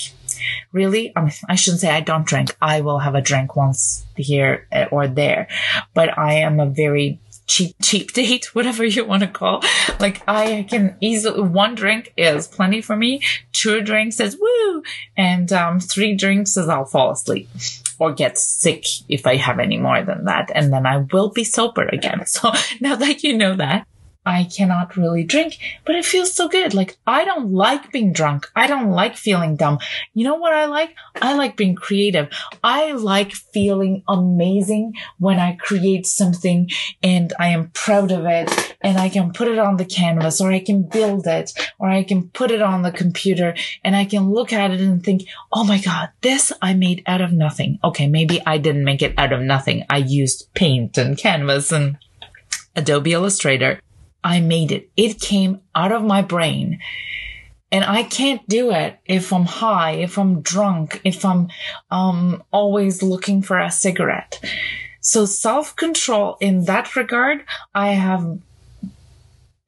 Really, 0.71 1.13
I, 1.15 1.21
mean, 1.21 1.31
I 1.47 1.55
shouldn't 1.55 1.81
say 1.81 1.89
I 1.89 2.01
don't 2.01 2.25
drink. 2.25 2.55
I 2.61 2.81
will 2.81 2.99
have 2.99 3.15
a 3.15 3.21
drink 3.21 3.55
once 3.55 4.05
here 4.15 4.67
eh, 4.71 4.87
or 4.91 5.07
there, 5.07 5.47
but 5.93 6.17
I 6.17 6.33
am 6.35 6.59
a 6.59 6.65
very 6.65 7.19
cheap, 7.49 7.75
cheap 7.81 8.13
date, 8.13 8.55
whatever 8.55 8.85
you 8.85 9.03
want 9.03 9.23
to 9.23 9.27
call. 9.27 9.61
Like 9.99 10.21
I 10.27 10.65
can 10.69 10.95
easily, 11.01 11.41
one 11.41 11.75
drink 11.75 12.13
is 12.15 12.47
plenty 12.47 12.81
for 12.81 12.95
me. 12.95 13.21
Two 13.51 13.81
drinks 13.81 14.21
is 14.21 14.37
woo. 14.39 14.83
And, 15.17 15.51
um, 15.51 15.81
three 15.81 16.15
drinks 16.15 16.55
is 16.55 16.69
I'll 16.69 16.85
fall 16.85 17.11
asleep 17.11 17.49
or 17.99 18.13
get 18.13 18.37
sick 18.37 18.85
if 19.09 19.27
I 19.27 19.35
have 19.35 19.59
any 19.59 19.77
more 19.77 20.01
than 20.03 20.25
that. 20.25 20.49
And 20.55 20.71
then 20.71 20.85
I 20.85 21.05
will 21.11 21.29
be 21.29 21.43
sober 21.43 21.83
again. 21.83 22.23
So 22.29 22.53
now 22.79 22.95
that 22.95 23.23
you 23.23 23.35
know 23.35 23.55
that, 23.55 23.87
I 24.29 24.43
cannot 24.43 24.95
really 24.95 25.23
drink, 25.23 25.57
but 25.85 25.95
it 25.95 26.05
feels 26.05 26.31
so 26.31 26.47
good. 26.47 26.75
Like 26.75 26.97
I 27.07 27.25
don't 27.25 27.51
like 27.51 27.91
being 27.91 28.13
drunk. 28.13 28.47
I 28.55 28.67
don't 28.67 28.91
like 28.91 29.17
feeling 29.17 29.55
dumb. 29.55 29.79
You 30.13 30.23
know 30.23 30.35
what 30.35 30.53
I 30.53 30.65
like? 30.65 30.93
I 31.19 31.33
like 31.33 31.57
being 31.57 31.73
creative. 31.73 32.29
I 32.63 32.91
like 32.91 33.31
feeling 33.33 34.03
amazing 34.07 34.93
when 35.17 35.39
I 35.39 35.53
create 35.53 36.05
something 36.05 36.69
and 37.01 37.33
I 37.39 37.47
am 37.47 37.71
proud 37.71 38.11
of 38.11 38.25
it 38.27 38.75
and 38.81 38.99
I 38.99 39.09
can 39.09 39.33
put 39.33 39.47
it 39.47 39.57
on 39.57 39.77
the 39.77 39.85
canvas 39.85 40.39
or 40.39 40.51
I 40.51 40.59
can 40.59 40.83
build 40.83 41.25
it 41.25 41.51
or 41.79 41.89
I 41.89 42.03
can 42.03 42.29
put 42.29 42.51
it 42.51 42.61
on 42.61 42.83
the 42.83 42.91
computer 42.91 43.55
and 43.83 43.95
I 43.95 44.05
can 44.05 44.31
look 44.31 44.53
at 44.53 44.69
it 44.69 44.79
and 44.79 45.03
think, 45.03 45.23
Oh 45.51 45.63
my 45.63 45.81
God, 45.81 46.09
this 46.21 46.53
I 46.61 46.75
made 46.75 47.01
out 47.07 47.21
of 47.21 47.33
nothing. 47.33 47.79
Okay. 47.83 48.07
Maybe 48.07 48.43
I 48.45 48.59
didn't 48.59 48.85
make 48.85 49.01
it 49.01 49.15
out 49.17 49.33
of 49.33 49.41
nothing. 49.41 49.85
I 49.89 49.97
used 49.97 50.53
paint 50.53 50.99
and 50.99 51.17
canvas 51.17 51.71
and 51.71 51.97
Adobe 52.75 53.13
Illustrator 53.13 53.81
I 54.23 54.39
made 54.39 54.71
it. 54.71 54.89
It 54.97 55.19
came 55.19 55.61
out 55.75 55.91
of 55.91 56.03
my 56.03 56.21
brain. 56.21 56.79
And 57.71 57.83
I 57.83 58.03
can't 58.03 58.47
do 58.47 58.71
it 58.71 58.97
if 59.05 59.31
I'm 59.31 59.45
high, 59.45 59.91
if 59.91 60.17
I'm 60.17 60.41
drunk, 60.41 61.01
if 61.03 61.23
I'm 61.23 61.49
um, 61.91 62.43
always 62.51 63.03
looking 63.03 63.43
for 63.43 63.59
a 63.59 63.69
cigarette. 63.69 64.43
So 65.01 65.25
self 65.25 65.75
control 65.75 66.37
in 66.41 66.65
that 66.65 66.95
regard, 66.95 67.43
I 67.75 67.89
have 67.91 68.39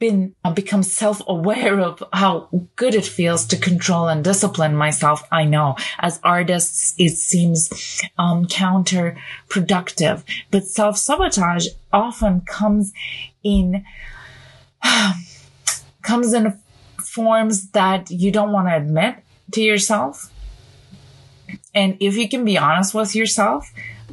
been 0.02 0.36
uh, 0.44 0.52
become 0.52 0.82
self-aware 0.82 1.80
of 1.80 2.04
how 2.12 2.50
good 2.76 2.96
it 2.96 3.06
feels 3.06 3.46
to 3.46 3.56
control 3.56 4.10
and 4.10 4.24
discipline 4.24 4.76
myself. 4.76 5.24
I 5.32 5.46
know 5.46 5.78
as 6.00 6.20
artists, 6.24 6.96
it 6.98 7.12
seems 7.12 8.02
um, 8.18 8.48
counterproductive, 8.48 10.24
but 10.50 10.66
self-sabotage 10.66 11.68
often 11.94 12.42
comes 12.42 12.92
in 13.44 13.86
comes 16.02 16.34
in 16.34 16.60
forms 16.98 17.72
that 17.72 18.10
you 18.10 18.32
don't 18.32 18.52
want 18.52 18.68
to 18.68 18.76
admit 18.76 19.16
to 19.52 19.62
yourself. 19.62 20.32
And 21.74 21.98
if 22.00 22.16
you 22.16 22.30
can 22.30 22.46
be 22.46 22.58
honest 22.58 22.94
with 22.94 23.16
yourself, 23.16 23.72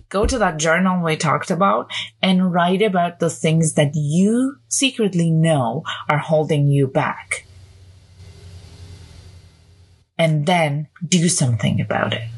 go 0.09 0.27
to 0.27 0.39
that 0.39 0.59
journal 0.59 1.05
we 1.05 1.17
talked 1.17 1.51
about 1.51 1.91
and 2.23 2.53
write 2.53 2.83
about 2.83 3.21
the 3.21 3.31
things 3.31 3.75
that 3.75 3.93
you 3.95 4.57
secretly 4.69 5.31
know 5.31 5.85
are 6.09 6.19
holding 6.19 6.69
you 6.69 6.87
back. 6.87 7.47
And 10.17 10.47
then 10.47 10.89
do 11.07 11.29
something 11.29 11.81
about 11.81 12.13
it. 12.13 12.29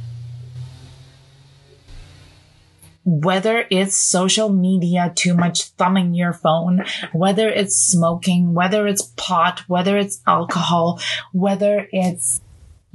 Whether 3.10 3.66
it's 3.70 3.96
social 3.96 4.48
media, 4.50 5.12
too 5.16 5.34
much 5.34 5.64
thumbing 5.70 6.14
your 6.14 6.32
phone, 6.32 6.84
whether 7.12 7.48
it's 7.48 7.74
smoking, 7.74 8.54
whether 8.54 8.86
it's 8.86 9.02
pot, 9.16 9.64
whether 9.66 9.98
it's 9.98 10.20
alcohol, 10.28 11.00
whether 11.32 11.88
it's 11.90 12.40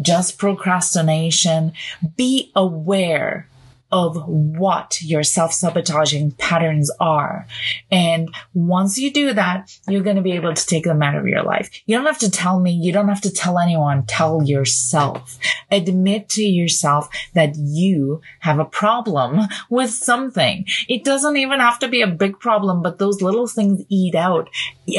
just 0.01 0.37
procrastination, 0.37 1.73
be 2.15 2.49
aware 2.55 3.49
of 3.91 4.27
what 4.27 4.99
your 5.01 5.23
self-sabotaging 5.23 6.31
patterns 6.31 6.91
are. 6.99 7.47
And 7.91 8.29
once 8.53 8.97
you 8.97 9.11
do 9.11 9.33
that, 9.33 9.71
you're 9.87 10.03
going 10.03 10.15
to 10.15 10.21
be 10.21 10.33
able 10.33 10.53
to 10.53 10.65
take 10.65 10.83
them 10.83 11.03
out 11.03 11.15
of 11.15 11.27
your 11.27 11.43
life. 11.43 11.69
You 11.85 11.95
don't 11.95 12.07
have 12.07 12.19
to 12.19 12.31
tell 12.31 12.59
me. 12.59 12.71
You 12.71 12.91
don't 12.91 13.07
have 13.07 13.21
to 13.21 13.31
tell 13.31 13.59
anyone. 13.59 14.05
Tell 14.05 14.43
yourself. 14.43 15.37
Admit 15.71 16.29
to 16.29 16.43
yourself 16.43 17.09
that 17.33 17.55
you 17.55 18.21
have 18.39 18.59
a 18.59 18.65
problem 18.65 19.47
with 19.69 19.91
something. 19.91 20.65
It 20.89 21.03
doesn't 21.03 21.37
even 21.37 21.59
have 21.59 21.79
to 21.79 21.87
be 21.87 22.01
a 22.01 22.07
big 22.07 22.39
problem, 22.39 22.81
but 22.81 22.97
those 22.97 23.21
little 23.21 23.47
things 23.47 23.83
eat 23.87 24.15
out 24.15 24.49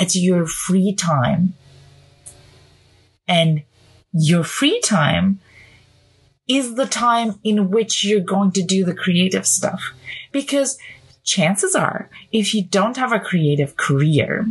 at 0.00 0.14
your 0.14 0.47
free 0.47 0.95
time. 0.95 1.55
And 3.28 3.64
your 4.12 4.45
free 4.45 4.81
time 4.81 5.40
is 6.49 6.75
the 6.75 6.87
time 6.87 7.38
in 7.43 7.71
which 7.71 8.05
you're 8.05 8.21
going 8.21 8.53
to 8.53 8.62
do 8.62 8.85
the 8.85 8.95
creative 8.95 9.47
stuff. 9.47 9.83
Because 10.33 10.79
chances 11.25 11.75
are, 11.75 12.09
if 12.33 12.55
you 12.55 12.62
don't 12.62 12.97
have 12.97 13.12
a 13.12 13.21
creative 13.21 13.76
career, 13.76 14.47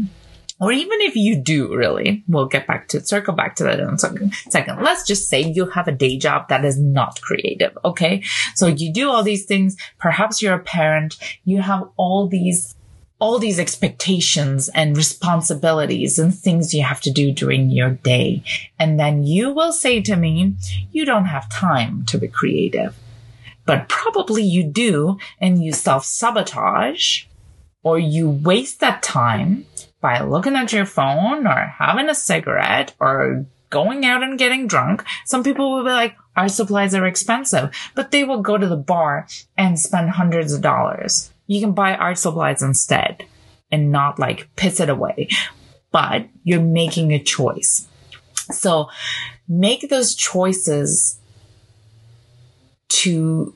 or 0.59 0.71
even 0.71 1.01
if 1.01 1.15
you 1.15 1.35
do 1.35 1.75
really, 1.75 2.23
we'll 2.27 2.45
get 2.45 2.65
back 2.65 2.87
to 2.89 3.05
circle 3.05 3.33
back 3.33 3.55
to 3.57 3.63
that 3.63 3.79
in 3.79 3.89
a 3.89 3.99
second. 3.99 4.33
Second, 4.49 4.81
let's 4.81 5.05
just 5.05 5.27
say 5.29 5.41
you 5.41 5.65
have 5.67 5.87
a 5.87 5.91
day 5.91 6.17
job 6.17 6.47
that 6.47 6.63
is 6.63 6.79
not 6.79 7.19
creative. 7.21 7.77
Okay. 7.83 8.23
So 8.55 8.67
you 8.67 8.93
do 8.93 9.09
all 9.09 9.23
these 9.23 9.45
things. 9.45 9.75
Perhaps 9.99 10.41
you're 10.41 10.53
a 10.53 10.59
parent. 10.59 11.17
You 11.43 11.61
have 11.61 11.89
all 11.97 12.27
these 12.27 12.75
all 13.19 13.39
these 13.39 13.59
expectations 13.59 14.69
and 14.69 14.97
responsibilities 14.97 16.19
and 16.19 16.33
things 16.33 16.73
you 16.73 16.83
have 16.83 16.99
to 17.01 17.11
do 17.11 17.31
during 17.31 17.69
your 17.69 17.91
day. 17.91 18.43
And 18.77 18.99
then 18.99 19.23
you 19.23 19.51
will 19.51 19.71
say 19.71 20.01
to 20.01 20.15
me, 20.15 20.55
you 20.91 21.05
don't 21.05 21.25
have 21.25 21.49
time 21.49 22.05
to 22.07 22.17
be 22.17 22.27
creative, 22.27 22.95
but 23.65 23.87
probably 23.87 24.43
you 24.43 24.63
do 24.63 25.17
and 25.39 25.63
you 25.63 25.71
self 25.71 26.03
sabotage 26.05 27.23
or 27.83 27.97
you 27.97 28.29
waste 28.29 28.81
that 28.81 29.01
time 29.01 29.65
by 30.01 30.19
looking 30.19 30.55
at 30.55 30.73
your 30.73 30.85
phone 30.85 31.47
or 31.47 31.73
having 31.77 32.09
a 32.09 32.15
cigarette 32.15 32.93
or 32.99 33.45
going 33.69 34.05
out 34.05 34.23
and 34.23 34.37
getting 34.37 34.67
drunk. 34.67 35.03
Some 35.25 35.43
people 35.43 35.71
will 35.71 35.83
be 35.83 35.89
like, 35.89 36.15
our 36.35 36.49
supplies 36.49 36.93
are 36.93 37.05
expensive, 37.05 37.73
but 37.95 38.11
they 38.11 38.25
will 38.25 38.41
go 38.41 38.57
to 38.57 38.67
the 38.67 38.75
bar 38.75 39.27
and 39.57 39.79
spend 39.79 40.11
hundreds 40.11 40.51
of 40.51 40.61
dollars 40.61 41.31
you 41.47 41.61
can 41.61 41.73
buy 41.73 41.95
art 41.95 42.17
supplies 42.17 42.61
instead 42.61 43.25
and 43.71 43.91
not 43.91 44.19
like 44.19 44.49
piss 44.55 44.79
it 44.79 44.89
away. 44.89 45.29
But 45.91 46.27
you're 46.43 46.61
making 46.61 47.13
a 47.13 47.23
choice. 47.23 47.87
So 48.51 48.89
make 49.47 49.89
those 49.89 50.13
choices 50.15 51.19
to 52.89 53.53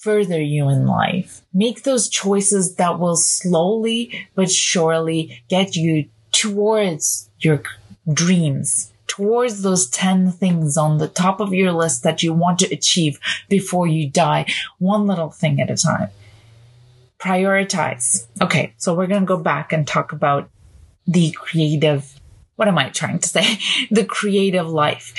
further 0.00 0.40
you 0.40 0.68
in 0.68 0.86
life. 0.86 1.42
Make 1.52 1.82
those 1.82 2.08
choices 2.08 2.76
that 2.76 2.98
will 2.98 3.16
slowly 3.16 4.28
but 4.34 4.50
surely 4.50 5.42
get 5.48 5.76
you 5.76 6.08
towards 6.32 7.30
your 7.40 7.62
dreams, 8.12 8.92
towards 9.06 9.62
those 9.62 9.88
10 9.88 10.32
things 10.32 10.76
on 10.76 10.98
the 10.98 11.08
top 11.08 11.40
of 11.40 11.52
your 11.52 11.72
list 11.72 12.02
that 12.02 12.22
you 12.22 12.32
want 12.32 12.58
to 12.60 12.72
achieve 12.72 13.20
before 13.48 13.86
you 13.86 14.08
die, 14.08 14.46
one 14.78 15.06
little 15.06 15.30
thing 15.30 15.60
at 15.60 15.70
a 15.70 15.76
time 15.76 16.08
prioritize. 17.24 18.26
Okay. 18.42 18.74
So 18.76 18.94
we're 18.94 19.06
going 19.06 19.22
to 19.22 19.26
go 19.26 19.38
back 19.38 19.72
and 19.72 19.86
talk 19.86 20.12
about 20.12 20.50
the 21.06 21.32
creative. 21.32 22.20
What 22.56 22.68
am 22.68 22.78
I 22.78 22.90
trying 22.90 23.18
to 23.20 23.28
say? 23.28 23.58
the 23.90 24.04
creative 24.04 24.68
life. 24.68 25.14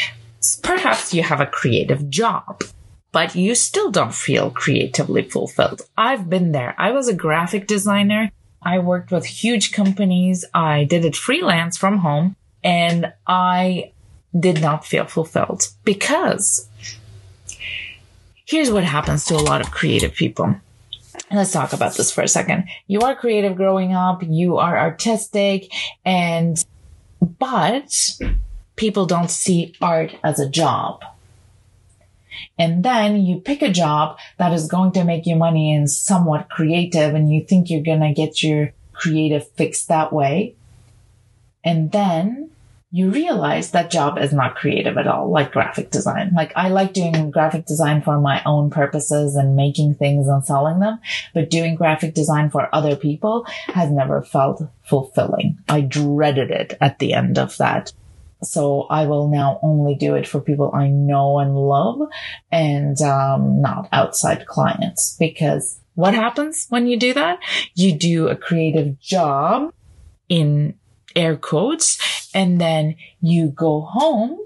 Perhaps 0.61 1.13
you 1.13 1.23
have 1.23 1.41
a 1.41 1.47
creative 1.47 2.07
job, 2.09 2.63
but 3.11 3.35
you 3.35 3.55
still 3.55 3.89
don't 3.89 4.13
feel 4.13 4.51
creatively 4.51 5.23
fulfilled. 5.23 5.81
I've 5.97 6.29
been 6.29 6.51
there. 6.51 6.75
I 6.77 6.91
was 6.91 7.07
a 7.07 7.13
graphic 7.13 7.65
designer. 7.65 8.31
I 8.61 8.77
worked 8.79 9.11
with 9.11 9.25
huge 9.25 9.71
companies. 9.71 10.45
I 10.53 10.83
did 10.83 11.05
it 11.05 11.15
freelance 11.15 11.77
from 11.77 11.99
home 11.99 12.35
and 12.63 13.11
I 13.25 13.93
did 14.39 14.61
not 14.61 14.85
feel 14.85 15.05
fulfilled 15.05 15.69
because 15.83 16.67
here's 18.45 18.69
what 18.69 18.83
happens 18.83 19.25
to 19.25 19.35
a 19.35 19.37
lot 19.37 19.61
of 19.61 19.71
creative 19.71 20.13
people 20.13 20.55
let's 21.35 21.51
talk 21.51 21.73
about 21.73 21.95
this 21.95 22.11
for 22.11 22.21
a 22.21 22.27
second. 22.27 22.65
You 22.87 23.01
are 23.01 23.15
creative 23.15 23.55
growing 23.55 23.93
up, 23.93 24.23
you 24.23 24.57
are 24.57 24.77
artistic, 24.77 25.71
and, 26.03 26.63
but 27.21 27.91
people 28.75 29.05
don't 29.05 29.29
see 29.29 29.75
art 29.81 30.15
as 30.23 30.39
a 30.39 30.49
job. 30.49 31.03
And 32.57 32.83
then 32.83 33.21
you 33.21 33.39
pick 33.39 33.61
a 33.61 33.71
job 33.71 34.17
that 34.37 34.53
is 34.53 34.67
going 34.67 34.91
to 34.93 35.03
make 35.03 35.25
you 35.25 35.35
money 35.35 35.73
and 35.73 35.89
somewhat 35.89 36.49
creative, 36.49 37.13
and 37.13 37.31
you 37.31 37.45
think 37.45 37.69
you're 37.69 37.81
going 37.81 38.01
to 38.01 38.13
get 38.13 38.43
your 38.43 38.73
creative 38.93 39.49
fix 39.51 39.85
that 39.85 40.11
way. 40.11 40.55
And 41.63 41.91
then 41.91 42.51
you 42.95 43.09
realize 43.09 43.71
that 43.71 43.91
job 43.91 44.17
is 44.17 44.31
not 44.31 44.55
creative 44.55 44.97
at 44.97 45.05
all, 45.05 45.29
like 45.29 45.51
graphic 45.51 45.91
design. 45.91 46.31
Like 46.33 46.53
I 46.55 46.69
like 46.69 46.93
doing 46.93 47.29
graphic 47.29 47.65
design 47.65 48.01
for 48.01 48.21
my 48.21 48.41
own 48.45 48.69
purposes 48.69 49.35
and 49.35 49.53
making 49.53 49.95
things 49.95 50.29
and 50.29 50.45
selling 50.45 50.79
them, 50.79 51.01
but 51.33 51.49
doing 51.49 51.75
graphic 51.75 52.13
design 52.13 52.49
for 52.49 52.73
other 52.73 52.95
people 52.95 53.45
has 53.67 53.91
never 53.91 54.21
felt 54.21 54.63
fulfilling. 54.81 55.57
I 55.67 55.81
dreaded 55.81 56.51
it 56.51 56.77
at 56.79 56.99
the 56.99 57.11
end 57.11 57.37
of 57.37 57.57
that. 57.57 57.91
So 58.41 58.83
I 58.83 59.07
will 59.07 59.27
now 59.27 59.59
only 59.61 59.95
do 59.95 60.15
it 60.15 60.25
for 60.25 60.39
people 60.39 60.71
I 60.73 60.87
know 60.87 61.39
and 61.39 61.53
love 61.53 61.99
and 62.49 63.01
um, 63.01 63.59
not 63.59 63.89
outside 63.91 64.45
clients 64.45 65.17
because 65.19 65.81
what 65.95 66.13
happens 66.13 66.67
when 66.69 66.87
you 66.87 66.95
do 66.95 67.13
that? 67.13 67.39
You 67.73 67.97
do 67.97 68.29
a 68.29 68.37
creative 68.37 68.97
job 69.01 69.73
in 70.29 70.75
air 71.15 71.37
quotes, 71.37 72.29
and 72.33 72.59
then 72.59 72.95
you 73.21 73.49
go 73.49 73.81
home 73.81 74.39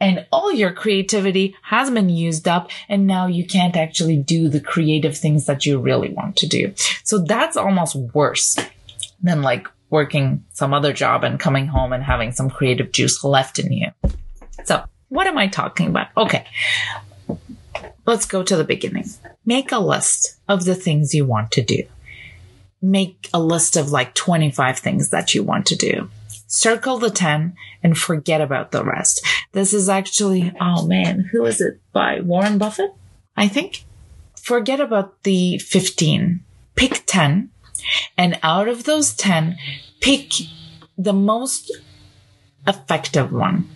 and 0.00 0.26
all 0.32 0.52
your 0.52 0.72
creativity 0.72 1.56
has 1.62 1.90
been 1.90 2.08
used 2.08 2.46
up 2.48 2.70
and 2.88 3.06
now 3.06 3.26
you 3.26 3.46
can't 3.46 3.76
actually 3.76 4.16
do 4.16 4.48
the 4.48 4.60
creative 4.60 5.16
things 5.16 5.46
that 5.46 5.64
you 5.64 5.78
really 5.78 6.10
want 6.10 6.36
to 6.36 6.46
do. 6.46 6.74
So 7.04 7.18
that's 7.18 7.56
almost 7.56 7.96
worse 7.96 8.56
than 9.22 9.42
like 9.42 9.68
working 9.90 10.44
some 10.52 10.74
other 10.74 10.92
job 10.92 11.24
and 11.24 11.38
coming 11.38 11.68
home 11.68 11.92
and 11.92 12.02
having 12.02 12.32
some 12.32 12.50
creative 12.50 12.92
juice 12.92 13.22
left 13.24 13.58
in 13.58 13.72
you. 13.72 13.90
So 14.64 14.84
what 15.08 15.26
am 15.26 15.38
I 15.38 15.46
talking 15.46 15.88
about? 15.88 16.08
Okay. 16.16 16.44
Let's 18.04 18.26
go 18.26 18.42
to 18.42 18.56
the 18.56 18.64
beginning. 18.64 19.06
Make 19.46 19.72
a 19.72 19.78
list 19.78 20.36
of 20.48 20.64
the 20.64 20.74
things 20.74 21.14
you 21.14 21.24
want 21.24 21.52
to 21.52 21.62
do. 21.62 21.84
Make 22.84 23.30
a 23.32 23.40
list 23.40 23.76
of 23.76 23.90
like 23.90 24.14
25 24.14 24.78
things 24.78 25.10
that 25.10 25.34
you 25.34 25.42
want 25.42 25.66
to 25.66 25.76
do 25.76 26.10
circle 26.54 26.98
the 26.98 27.10
10 27.10 27.54
and 27.82 27.98
forget 27.98 28.40
about 28.40 28.70
the 28.70 28.84
rest. 28.84 29.26
This 29.52 29.72
is 29.72 29.88
actually, 29.88 30.52
oh 30.60 30.86
man, 30.86 31.28
who 31.32 31.44
is 31.44 31.60
it 31.60 31.80
by 31.92 32.20
Warren 32.20 32.58
Buffett? 32.58 32.92
I 33.36 33.48
think. 33.48 33.84
Forget 34.40 34.80
about 34.80 35.22
the 35.24 35.58
15. 35.58 36.40
Pick 36.76 37.02
10. 37.06 37.50
And 38.16 38.38
out 38.42 38.68
of 38.68 38.84
those 38.84 39.14
10, 39.14 39.58
pick 40.00 40.32
the 40.96 41.12
most 41.12 41.76
effective 42.66 43.32
one. 43.32 43.68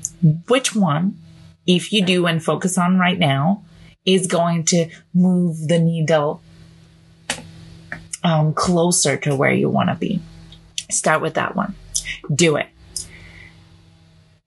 Which 0.47 0.75
one, 0.75 1.18
if 1.66 1.92
you 1.92 2.05
do 2.05 2.27
and 2.27 2.42
focus 2.42 2.79
on 2.79 2.99
right 2.99 3.18
now, 3.18 3.64
is 4.05 4.27
going 4.27 4.64
to 4.66 4.88
move 5.12 5.68
the 5.68 5.79
needle 5.79 6.42
um, 8.25 8.53
closer 8.55 9.17
to 9.19 9.35
where 9.35 9.53
you 9.53 9.69
want 9.69 9.89
to 9.89 9.95
be. 9.95 10.21
Start 10.91 11.23
with 11.23 11.35
that 11.35 11.55
one 11.55 11.75
do 12.33 12.57
it. 12.57 12.69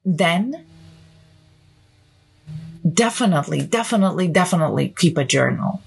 Then 0.04 0.66
definitely, 2.92 3.62
definitely, 3.62 4.28
definitely 4.28 4.94
keep 4.98 5.18
a 5.18 5.26
journal. 5.26 5.82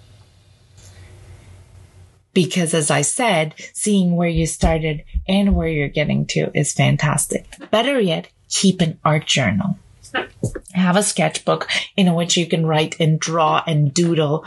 Because 2.33 2.75
as 2.75 2.91
I 2.91 3.03
said, 3.03 3.55
seeing 3.73 4.17
where 4.17 4.29
you 4.29 4.47
started 4.47 5.05
and 5.29 5.55
where 5.55 5.69
you're 5.69 5.89
getting 5.89 6.27
to 6.27 6.51
is 6.53 6.73
fantastic. 6.73 7.47
Better 7.71 8.01
yet, 8.01 8.29
keep 8.49 8.81
an 8.81 8.99
art 9.05 9.27
journal. 9.27 9.79
Have 10.73 10.97
a 10.97 11.03
sketchbook 11.03 11.69
in 11.97 12.15
which 12.15 12.37
you 12.37 12.47
can 12.47 12.67
write 12.67 12.99
and 13.01 13.21
draw 13.21 13.63
and 13.67 13.95
doodle. 13.95 14.45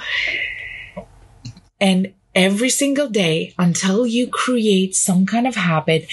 And 1.79 2.13
every 2.37 2.69
single 2.69 3.09
day 3.09 3.53
until 3.57 4.05
you 4.05 4.27
create 4.27 4.95
some 4.95 5.25
kind 5.25 5.47
of 5.47 5.55
habit, 5.55 6.07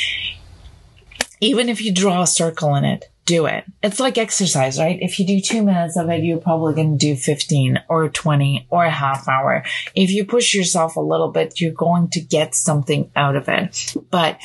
even 1.40 1.68
if 1.68 1.82
you 1.82 1.92
draw 1.92 2.22
a 2.22 2.26
circle 2.26 2.74
in 2.74 2.84
it, 2.84 3.04
do 3.26 3.44
it. 3.46 3.64
It's 3.82 4.00
like 4.00 4.16
exercise, 4.16 4.78
right? 4.78 4.98
If 5.00 5.18
you 5.18 5.26
do 5.26 5.40
two 5.40 5.62
minutes 5.62 5.96
of 5.96 6.08
it, 6.08 6.24
you're 6.24 6.38
probably 6.38 6.74
going 6.74 6.98
to 6.98 7.06
do 7.06 7.14
15 7.14 7.82
or 7.88 8.08
20 8.08 8.66
or 8.70 8.84
a 8.84 8.90
half 8.90 9.28
hour. 9.28 9.64
If 9.94 10.10
you 10.10 10.24
push 10.24 10.54
yourself 10.54 10.96
a 10.96 11.00
little 11.00 11.30
bit, 11.30 11.60
you're 11.60 11.72
going 11.72 12.08
to 12.10 12.20
get 12.20 12.54
something 12.54 13.10
out 13.14 13.36
of 13.36 13.48
it. 13.48 13.94
But 14.10 14.40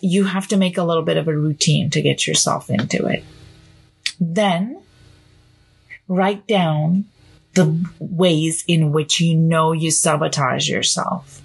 you 0.00 0.24
have 0.24 0.48
to 0.48 0.56
make 0.56 0.76
a 0.76 0.84
little 0.84 1.04
bit 1.04 1.16
of 1.16 1.28
a 1.28 1.36
routine 1.36 1.90
to 1.90 2.02
get 2.02 2.26
yourself 2.26 2.68
into 2.68 3.06
it. 3.06 3.24
Then 4.18 4.82
write 6.08 6.46
down 6.48 7.06
the 7.54 7.84
ways 7.98 8.64
in 8.66 8.92
which 8.92 9.20
you 9.20 9.36
know 9.36 9.72
you 9.72 9.90
sabotage 9.90 10.68
yourself 10.68 11.42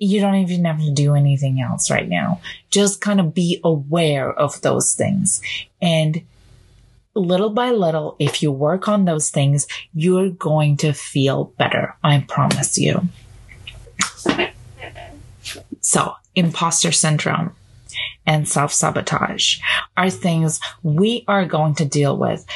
you 0.00 0.18
don't 0.18 0.36
even 0.36 0.64
have 0.64 0.80
to 0.80 0.90
do 0.90 1.14
anything 1.14 1.60
else 1.60 1.90
right 1.90 2.08
now. 2.08 2.40
Just 2.70 3.02
kind 3.02 3.20
of 3.20 3.34
be 3.34 3.60
aware 3.62 4.32
of 4.32 4.60
those 4.62 4.94
things. 4.94 5.42
And 5.80 6.22
little 7.14 7.50
by 7.50 7.70
little, 7.70 8.16
if 8.18 8.42
you 8.42 8.50
work 8.50 8.88
on 8.88 9.04
those 9.04 9.30
things, 9.30 9.68
you're 9.92 10.30
going 10.30 10.78
to 10.78 10.94
feel 10.94 11.52
better. 11.58 11.94
I 12.02 12.24
promise 12.26 12.78
you. 12.78 13.08
So, 15.82 16.14
imposter 16.34 16.92
syndrome 16.92 17.54
and 18.26 18.48
self 18.48 18.72
sabotage 18.72 19.58
are 19.96 20.10
things 20.10 20.60
we 20.82 21.24
are 21.28 21.44
going 21.44 21.74
to 21.74 21.84
deal 21.84 22.16
with 22.16 22.46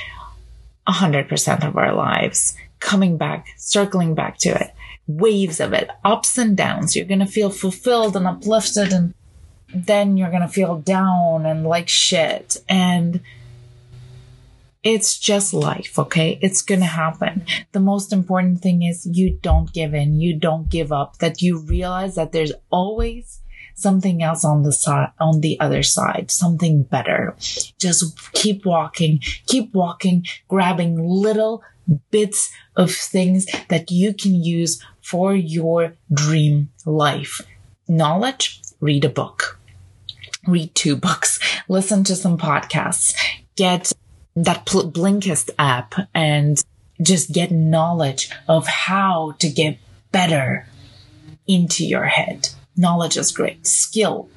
100% 0.89 1.67
of 1.67 1.77
our 1.77 1.95
lives. 1.95 2.57
Coming 2.81 3.17
back, 3.17 3.47
circling 3.57 4.15
back 4.15 4.39
to 4.39 4.51
it 4.51 4.71
waves 5.07 5.61
of 5.61 5.75
it, 5.75 5.91
ups 6.03 6.39
and 6.39 6.57
downs. 6.57 6.97
You're 6.97 7.05
going 7.05 7.21
to 7.21 7.27
feel 7.27 7.51
fulfilled 7.51 8.17
and 8.17 8.27
uplifted 8.27 8.91
and 8.91 9.13
then 9.75 10.17
you're 10.17 10.31
going 10.31 10.41
to 10.41 10.49
feel 10.49 10.79
down 10.79 11.45
and 11.45 11.67
like 11.67 11.91
shit. 11.91 12.57
And 12.69 13.21
It's 14.85 15.19
just 15.19 15.55
life, 15.55 15.99
okay? 15.99 16.39
It's 16.43 16.61
gonna 16.61 16.85
happen. 16.85 17.47
The 17.73 17.81
most 17.81 18.13
important 18.13 18.61
thing 18.61 18.83
is 18.83 19.07
you 19.07 19.39
don't 19.41 19.73
give 19.73 19.95
in, 19.95 20.21
you 20.21 20.37
don't 20.37 20.69
give 20.69 20.93
up, 20.93 21.19
that 21.19 21.41
you 21.41 21.59
realize 21.59 22.17
that 22.17 22.33
there's 22.33 22.53
always 22.71 23.41
something 23.75 24.23
else 24.23 24.45
on 24.45 24.63
the 24.63 24.73
side, 24.73 25.11
on 25.21 25.41
the 25.41 25.59
other 25.61 25.83
side, 25.83 26.31
something 26.31 26.83
better. 26.83 27.35
Just 27.79 28.33
keep 28.33 28.65
walking, 28.65 29.21
keep 29.47 29.75
walking, 29.75 30.25
grabbing 30.49 31.07
little 31.07 31.63
bits 32.11 32.51
of 32.77 32.91
things 32.91 33.47
that 33.69 33.91
you 33.91 34.15
can 34.15 34.35
use 34.35 34.83
for 35.03 35.35
your 35.35 35.95
dream 36.13 36.71
life. 36.87 37.41
Knowledge, 37.87 38.63
read 38.81 39.05
a 39.05 39.11
book, 39.11 39.59
read 40.47 40.75
two 40.75 40.97
books, 40.97 41.39
listen 41.69 42.05
to 42.05 42.17
some 42.17 42.39
podcasts, 42.39 43.15
get 43.57 43.93
that 44.37 44.65
Blinkist 44.67 45.51
app 45.59 45.95
and 46.15 46.63
just 47.03 47.33
get 47.33 47.51
knowledge 47.51 48.31
of 48.49 48.67
how 48.67 49.35
to 49.39 49.49
get 49.49 49.79
better 50.11 50.67
into 51.47 51.85
your 51.85 52.07
head. 52.07 52.49
Knowledge 52.77 53.17
is 53.17 53.31
great. 53.33 53.67
Skill. 53.67 54.29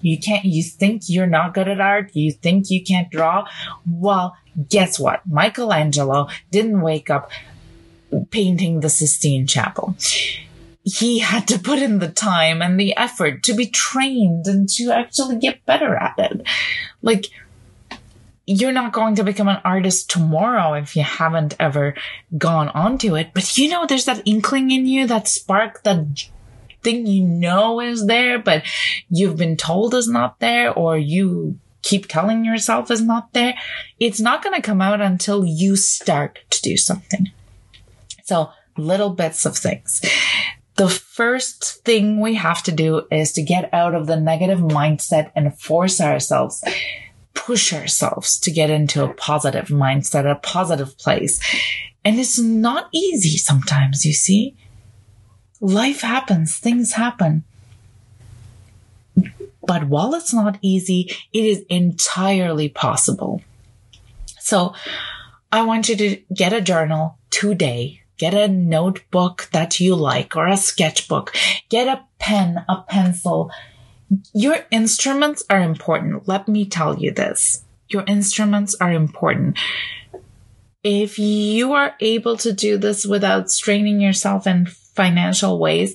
You 0.00 0.18
can't, 0.18 0.44
you 0.44 0.62
think 0.62 1.02
you're 1.06 1.26
not 1.26 1.54
good 1.54 1.68
at 1.68 1.80
art. 1.80 2.14
You 2.14 2.32
think 2.32 2.70
you 2.70 2.84
can't 2.84 3.10
draw. 3.10 3.48
Well, 3.88 4.36
guess 4.68 4.98
what? 4.98 5.22
Michelangelo 5.26 6.28
didn't 6.50 6.80
wake 6.80 7.10
up 7.10 7.30
painting 8.30 8.80
the 8.80 8.88
Sistine 8.88 9.46
Chapel. 9.46 9.96
He 10.84 11.18
had 11.18 11.46
to 11.48 11.58
put 11.58 11.80
in 11.80 11.98
the 11.98 12.08
time 12.08 12.62
and 12.62 12.78
the 12.78 12.96
effort 12.96 13.42
to 13.44 13.54
be 13.54 13.66
trained 13.66 14.46
and 14.46 14.68
to 14.70 14.90
actually 14.90 15.36
get 15.36 15.66
better 15.66 15.94
at 15.96 16.14
it. 16.18 16.46
Like, 17.02 17.26
you're 18.46 18.72
not 18.72 18.94
going 18.94 19.14
to 19.16 19.24
become 19.24 19.48
an 19.48 19.60
artist 19.62 20.08
tomorrow 20.08 20.72
if 20.72 20.96
you 20.96 21.02
haven't 21.02 21.54
ever 21.60 21.94
gone 22.38 22.70
onto 22.70 23.14
it. 23.14 23.32
But 23.34 23.58
you 23.58 23.68
know, 23.68 23.84
there's 23.84 24.06
that 24.06 24.22
inkling 24.24 24.70
in 24.70 24.86
you, 24.86 25.06
that 25.06 25.28
spark, 25.28 25.82
that 25.82 26.06
thing 26.82 27.06
you 27.06 27.24
know 27.24 27.80
is 27.80 28.06
there, 28.06 28.38
but 28.38 28.62
you've 29.08 29.36
been 29.36 29.56
told 29.56 29.94
is 29.94 30.08
not 30.08 30.40
there, 30.40 30.72
or 30.72 30.98
you 30.98 31.58
keep 31.82 32.06
telling 32.06 32.44
yourself 32.44 32.90
is 32.90 33.02
not 33.02 33.32
there. 33.32 33.54
It's 33.98 34.20
not 34.20 34.42
going 34.42 34.54
to 34.54 34.62
come 34.62 34.80
out 34.80 35.00
until 35.00 35.44
you 35.44 35.76
start 35.76 36.38
to 36.50 36.62
do 36.62 36.76
something. 36.76 37.30
So 38.24 38.50
little 38.76 39.10
bits 39.10 39.44
of 39.46 39.56
things. 39.56 40.02
The 40.76 40.88
first 40.88 41.84
thing 41.84 42.20
we 42.20 42.34
have 42.34 42.62
to 42.64 42.72
do 42.72 43.06
is 43.10 43.32
to 43.32 43.42
get 43.42 43.72
out 43.74 43.94
of 43.94 44.06
the 44.06 44.20
negative 44.20 44.60
mindset 44.60 45.32
and 45.34 45.58
force 45.58 46.00
ourselves 46.00 46.62
push 47.48 47.72
ourselves 47.72 48.38
to 48.38 48.50
get 48.50 48.68
into 48.68 49.02
a 49.02 49.14
positive 49.14 49.68
mindset, 49.68 50.30
a 50.30 50.34
positive 50.34 50.98
place. 50.98 51.40
And 52.04 52.18
it's 52.20 52.38
not 52.38 52.90
easy 52.92 53.38
sometimes, 53.38 54.04
you 54.04 54.12
see. 54.12 54.54
Life 55.60 56.00
happens, 56.02 56.56
things 56.56 56.92
happen. 56.92 57.44
But 59.66 59.84
while 59.84 60.14
it's 60.14 60.32
not 60.32 60.58
easy, 60.62 61.10
it 61.32 61.44
is 61.44 61.64
entirely 61.68 62.68
possible. 62.68 63.42
So 64.40 64.72
I 65.52 65.62
want 65.62 65.88
you 65.88 65.96
to 65.96 66.16
get 66.32 66.52
a 66.52 66.60
journal 66.60 67.18
today. 67.30 68.02
Get 68.16 68.34
a 68.34 68.48
notebook 68.48 69.48
that 69.52 69.78
you 69.78 69.94
like 69.94 70.36
or 70.36 70.46
a 70.46 70.56
sketchbook. 70.56 71.34
Get 71.68 71.86
a 71.86 72.04
pen, 72.18 72.64
a 72.68 72.82
pencil, 72.82 73.50
your 74.32 74.64
instruments 74.70 75.44
are 75.50 75.60
important. 75.60 76.28
Let 76.28 76.48
me 76.48 76.64
tell 76.64 76.98
you 76.98 77.12
this. 77.12 77.64
Your 77.88 78.04
instruments 78.06 78.74
are 78.80 78.92
important. 78.92 79.58
If 80.82 81.18
you 81.18 81.72
are 81.72 81.94
able 82.00 82.36
to 82.38 82.52
do 82.52 82.78
this 82.78 83.04
without 83.04 83.50
straining 83.50 84.00
yourself 84.00 84.46
in 84.46 84.66
financial 84.98 85.58
ways, 85.58 85.94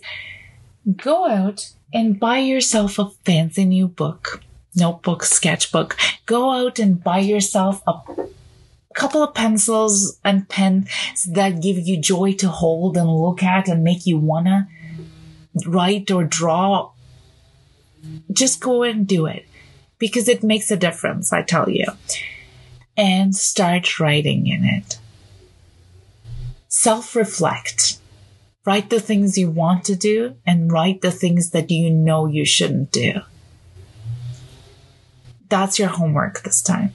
go 0.96 1.30
out 1.30 1.72
and 1.94 2.20
buy 2.20 2.40
yourself 2.40 2.98
a 2.98 3.10
fancy 3.26 3.66
new 3.66 3.88
book, 3.88 4.42
notebook, 4.76 5.24
sketchbook. 5.24 5.98
Go 6.26 6.50
out 6.50 6.80
and 6.80 7.04
buy 7.04 7.20
yourself 7.20 7.84
a 7.86 8.02
couple 8.96 9.22
of 9.22 9.36
pencils 9.36 10.20
and 10.24 10.48
pens 10.48 10.88
that 11.30 11.62
give 11.62 11.78
you 11.78 11.98
joy 12.00 12.32
to 12.34 12.48
hold 12.48 12.98
and 12.98 13.10
look 13.10 13.44
at 13.44 13.68
and 13.68 13.84
make 13.84 14.06
you 14.06 14.18
wanna 14.18 14.68
write 15.68 16.10
or 16.10 16.24
draw 16.24 16.94
just 18.32 18.62
go 18.62 18.84
and 18.84 19.08
do 19.08 19.26
it 19.26 19.46
because 19.98 20.28
it 20.28 20.44
makes 20.44 20.72
a 20.72 20.78
difference, 20.78 21.32
I 21.32 21.44
tell 21.44 21.70
you. 21.70 21.86
And 22.96 23.36
start 23.36 24.00
writing 24.00 24.48
in 24.48 24.64
it. 24.66 25.00
Self 26.68 27.16
reflect. 27.16 27.93
Write 28.66 28.90
the 28.90 29.00
things 29.00 29.38
you 29.38 29.50
want 29.50 29.84
to 29.86 29.96
do 29.96 30.36
and 30.46 30.72
write 30.72 31.02
the 31.02 31.12
things 31.12 31.52
that 31.52 31.70
you 31.70 31.90
know 31.90 32.28
you 32.28 32.46
shouldn't 32.46 32.92
do. 32.92 33.22
That's 35.50 35.78
your 35.78 35.90
homework 35.90 36.44
this 36.44 36.62
time. 36.62 36.94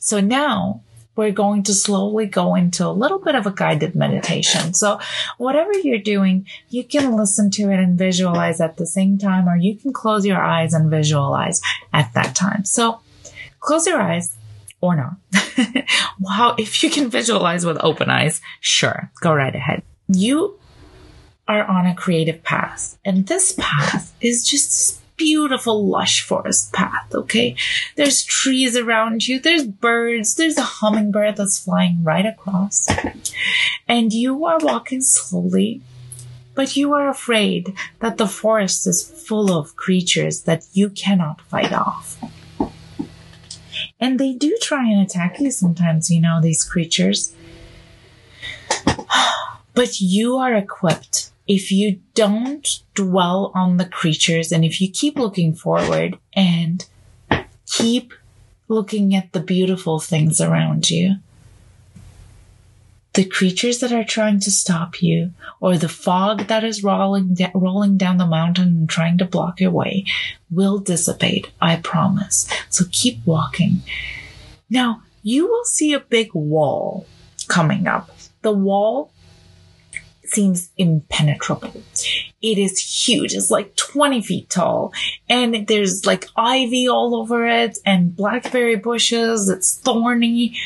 So 0.00 0.20
now 0.20 0.82
we're 1.14 1.30
going 1.30 1.62
to 1.64 1.74
slowly 1.74 2.26
go 2.26 2.54
into 2.54 2.86
a 2.86 2.90
little 2.90 3.18
bit 3.18 3.34
of 3.34 3.46
a 3.46 3.50
guided 3.52 3.94
meditation. 3.94 4.74
So 4.74 4.98
whatever 5.38 5.72
you're 5.72 5.98
doing, 5.98 6.46
you 6.68 6.82
can 6.82 7.16
listen 7.16 7.50
to 7.52 7.70
it 7.70 7.78
and 7.78 7.98
visualize 7.98 8.60
at 8.60 8.76
the 8.76 8.86
same 8.86 9.18
time, 9.18 9.48
or 9.48 9.56
you 9.56 9.76
can 9.76 9.92
close 9.92 10.24
your 10.24 10.42
eyes 10.42 10.72
and 10.72 10.90
visualize 10.90 11.60
at 11.92 12.12
that 12.14 12.34
time. 12.34 12.64
So 12.64 13.00
close 13.60 13.86
your 13.86 14.00
eyes 14.00 14.36
or 14.80 14.96
not. 14.96 15.16
wow. 16.18 16.56
If 16.58 16.82
you 16.82 16.90
can 16.90 17.10
visualize 17.10 17.66
with 17.66 17.78
open 17.80 18.08
eyes, 18.08 18.40
sure, 18.60 19.10
go 19.20 19.34
right 19.34 19.54
ahead. 19.54 19.82
You 20.12 20.58
are 21.46 21.64
on 21.64 21.86
a 21.86 21.94
creative 21.94 22.42
path 22.42 22.98
and 23.04 23.26
this 23.26 23.54
path 23.58 24.14
is 24.20 24.46
just 24.46 25.00
beautiful 25.16 25.86
lush 25.86 26.22
forest 26.22 26.72
path, 26.72 27.14
okay? 27.14 27.54
There's 27.96 28.24
trees 28.24 28.74
around 28.74 29.28
you, 29.28 29.38
there's 29.38 29.66
birds, 29.66 30.34
there's 30.34 30.56
a 30.56 30.62
hummingbird 30.62 31.36
that's 31.36 31.62
flying 31.62 32.02
right 32.02 32.24
across. 32.24 32.88
And 33.86 34.12
you 34.12 34.46
are 34.46 34.58
walking 34.58 35.02
slowly, 35.02 35.82
but 36.54 36.76
you 36.76 36.94
are 36.94 37.08
afraid 37.08 37.74
that 37.98 38.16
the 38.16 38.26
forest 38.26 38.86
is 38.86 39.02
full 39.04 39.52
of 39.52 39.76
creatures 39.76 40.42
that 40.42 40.64
you 40.72 40.88
cannot 40.88 41.40
fight 41.42 41.72
off. 41.72 42.16
And 44.00 44.18
they 44.18 44.32
do 44.32 44.56
try 44.62 44.88
and 44.90 45.02
attack 45.02 45.38
you 45.38 45.50
sometimes, 45.50 46.10
you 46.10 46.20
know, 46.20 46.40
these 46.40 46.64
creatures. 46.64 47.34
But 49.74 50.00
you 50.00 50.36
are 50.36 50.54
equipped 50.54 51.30
if 51.46 51.72
you 51.72 52.00
don't 52.14 52.80
dwell 52.94 53.50
on 53.54 53.76
the 53.76 53.84
creatures 53.84 54.52
and 54.52 54.64
if 54.64 54.80
you 54.80 54.90
keep 54.90 55.18
looking 55.18 55.54
forward 55.54 56.18
and 56.32 56.86
keep 57.66 58.12
looking 58.68 59.16
at 59.16 59.32
the 59.32 59.40
beautiful 59.40 59.98
things 59.98 60.40
around 60.40 60.90
you, 60.90 61.16
the 63.14 63.24
creatures 63.24 63.80
that 63.80 63.92
are 63.92 64.04
trying 64.04 64.38
to 64.38 64.50
stop 64.50 65.02
you 65.02 65.32
or 65.60 65.76
the 65.76 65.88
fog 65.88 66.46
that 66.46 66.62
is 66.62 66.84
rolling, 66.84 67.36
rolling 67.54 67.96
down 67.96 68.18
the 68.18 68.26
mountain 68.26 68.68
and 68.68 68.88
trying 68.88 69.18
to 69.18 69.24
block 69.24 69.60
your 69.60 69.72
way 69.72 70.04
will 70.50 70.78
dissipate. 70.78 71.50
I 71.60 71.76
promise. 71.76 72.48
So 72.68 72.84
keep 72.92 73.26
walking. 73.26 73.82
Now 74.68 75.02
you 75.22 75.48
will 75.48 75.64
see 75.64 75.92
a 75.92 76.00
big 76.00 76.32
wall 76.32 77.06
coming 77.48 77.88
up. 77.88 78.10
The 78.42 78.52
wall 78.52 79.09
seems 80.32 80.70
impenetrable. 80.76 81.72
It 82.42 82.58
is 82.58 82.78
huge. 82.78 83.34
It's 83.34 83.50
like 83.50 83.76
20 83.76 84.22
feet 84.22 84.50
tall 84.50 84.92
and 85.28 85.66
there's 85.66 86.06
like 86.06 86.28
ivy 86.36 86.88
all 86.88 87.14
over 87.14 87.46
it 87.46 87.78
and 87.84 88.16
blackberry 88.16 88.76
bushes. 88.76 89.48
It's 89.48 89.76
thorny, 89.78 90.56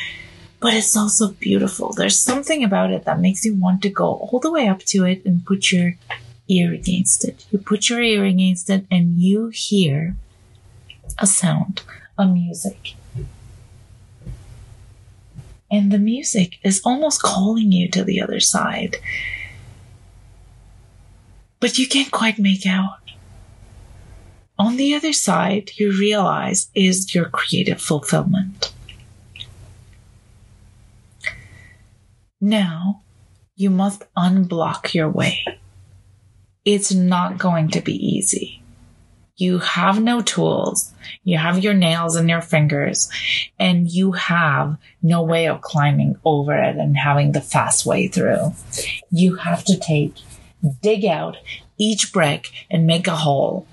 but 0.61 0.75
it's 0.75 0.97
also 0.97 1.33
beautiful. 1.33 1.93
There's 1.93 2.19
something 2.19 2.63
about 2.63 2.93
it 2.93 3.05
that 3.05 3.21
makes 3.21 3.45
you 3.45 3.55
want 3.55 3.83
to 3.83 3.91
go 3.91 4.07
all 4.07 4.41
the 4.41 4.53
way 4.53 4.69
up 4.69 4.81
to 4.85 5.05
it 5.05 5.25
and 5.25 5.45
put 5.45 5.73
your 5.73 5.95
ear 6.49 6.73
against 6.73 7.25
it. 7.25 7.45
You 7.51 7.59
put 7.59 7.89
your 7.89 8.01
ear 8.01 8.25
against 8.25 8.71
it 8.71 8.87
and 8.91 9.19
you 9.19 9.49
hear 9.49 10.17
a 11.19 11.27
sound, 11.27 11.83
a 12.19 12.27
music. 12.27 12.95
And 15.71 15.91
the 15.91 15.99
music 15.99 16.59
is 16.63 16.81
almost 16.85 17.21
calling 17.23 17.73
you 17.73 17.89
to 17.91 18.05
the 18.05 18.21
other 18.21 18.39
side 18.39 18.99
but 21.65 21.79
you 21.79 21.89
can't 21.89 22.11
quite 22.11 22.39
make 22.39 22.67
out. 22.67 22.99
On 24.59 24.77
the 24.77 24.95
other 24.95 25.15
side, 25.15 25.71
you 25.77 25.99
realize 25.99 26.71
is 26.75 27.15
your 27.15 27.31
creative 27.31 27.81
fulfillment. 27.81 28.71
Now, 32.39 33.01
you 33.57 33.71
must 33.71 34.05
unblock 34.15 34.93
your 34.93 35.09
way. 35.09 35.43
It's 36.67 36.93
not 36.93 37.39
going 37.39 37.71
to 37.71 37.81
be 37.81 37.95
easy. 37.95 38.63
You 39.37 39.59
have 39.59 40.03
no 40.03 40.21
tools. 40.21 40.93
You 41.23 41.39
have 41.39 41.65
your 41.65 41.73
nails 41.73 42.15
and 42.15 42.29
your 42.29 42.43
fingers 42.43 43.09
and 43.59 43.91
you 43.91 44.13
have 44.13 44.77
no 45.03 45.23
way 45.23 45.49
of 45.49 45.63
climbing 45.63 46.17
over 46.27 46.55
it 46.55 46.77
and 46.77 46.95
having 46.95 47.33
the 47.33 47.41
fast 47.41 47.87
way 47.87 48.07
through. 48.09 48.53
You 49.11 49.37
have 49.37 49.65
to 49.65 49.79
take, 49.79 50.17
dig 50.83 51.05
out 51.05 51.37
each 51.79 52.13
brick 52.13 52.51
and 52.71 52.87
make 52.87 53.07
a 53.07 53.17
hole. 53.17 53.67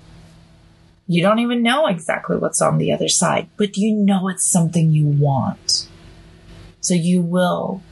You 1.06 1.22
don't 1.22 1.40
even 1.40 1.62
know 1.62 1.86
exactly 1.86 2.36
what's 2.36 2.62
on 2.62 2.78
the 2.78 2.92
other 2.92 3.08
side, 3.08 3.48
but 3.56 3.76
you 3.76 3.94
know 3.94 4.28
it's 4.28 4.44
something 4.44 4.90
you 4.90 5.06
want. 5.06 5.88
So 6.80 6.94
you 6.94 7.22
will 7.22 7.82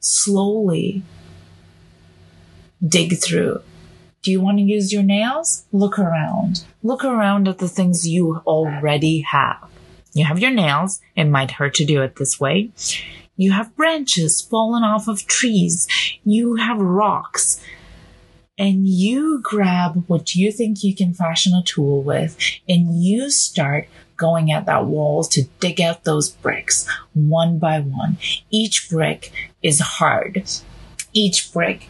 slowly 0.00 1.02
dig 2.86 3.18
through 3.18 3.62
do 4.26 4.32
you 4.32 4.40
want 4.40 4.58
to 4.58 4.64
use 4.64 4.92
your 4.92 5.04
nails? 5.04 5.66
Look 5.70 6.00
around. 6.00 6.64
Look 6.82 7.04
around 7.04 7.46
at 7.46 7.58
the 7.58 7.68
things 7.68 8.08
you 8.08 8.42
already 8.44 9.20
have. 9.20 9.70
You 10.14 10.24
have 10.24 10.40
your 10.40 10.50
nails. 10.50 11.00
It 11.14 11.26
might 11.26 11.52
hurt 11.52 11.74
to 11.74 11.84
do 11.84 12.02
it 12.02 12.16
this 12.16 12.40
way. 12.40 12.70
You 13.36 13.52
have 13.52 13.76
branches 13.76 14.40
fallen 14.40 14.82
off 14.82 15.06
of 15.06 15.28
trees. 15.28 15.86
You 16.24 16.56
have 16.56 16.80
rocks. 16.80 17.60
And 18.58 18.86
you 18.88 19.40
grab 19.42 20.04
what 20.06 20.34
you 20.34 20.50
think 20.50 20.82
you 20.82 20.94
can 20.94 21.12
fashion 21.12 21.52
a 21.52 21.62
tool 21.62 22.02
with 22.02 22.38
and 22.68 23.02
you 23.02 23.30
start 23.30 23.86
going 24.16 24.50
at 24.50 24.64
that 24.64 24.86
wall 24.86 25.24
to 25.24 25.44
dig 25.60 25.80
out 25.80 26.04
those 26.04 26.30
bricks 26.30 26.88
one 27.12 27.58
by 27.58 27.80
one. 27.80 28.16
Each 28.50 28.88
brick 28.88 29.30
is 29.62 29.80
hard. 29.80 30.44
Each 31.12 31.52
brick 31.52 31.88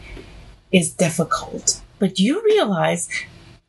is 0.71 0.91
difficult. 0.91 1.81
But 1.99 2.19
you 2.19 2.43
realize 2.43 3.09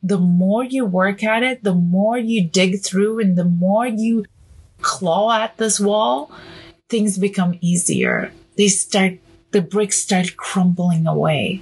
the 0.03 0.17
more 0.17 0.63
you 0.63 0.85
work 0.85 1.23
at 1.23 1.43
it, 1.43 1.63
the 1.63 1.73
more 1.75 2.17
you 2.17 2.47
dig 2.47 2.81
through 2.81 3.19
and 3.19 3.37
the 3.37 3.45
more 3.45 3.87
you 3.87 4.25
claw 4.81 5.31
at 5.41 5.57
this 5.57 5.79
wall, 5.79 6.31
things 6.89 7.17
become 7.17 7.57
easier. 7.61 8.31
They 8.57 8.67
start, 8.67 9.13
the 9.51 9.61
bricks 9.61 10.01
start 10.01 10.37
crumbling 10.37 11.07
away. 11.07 11.61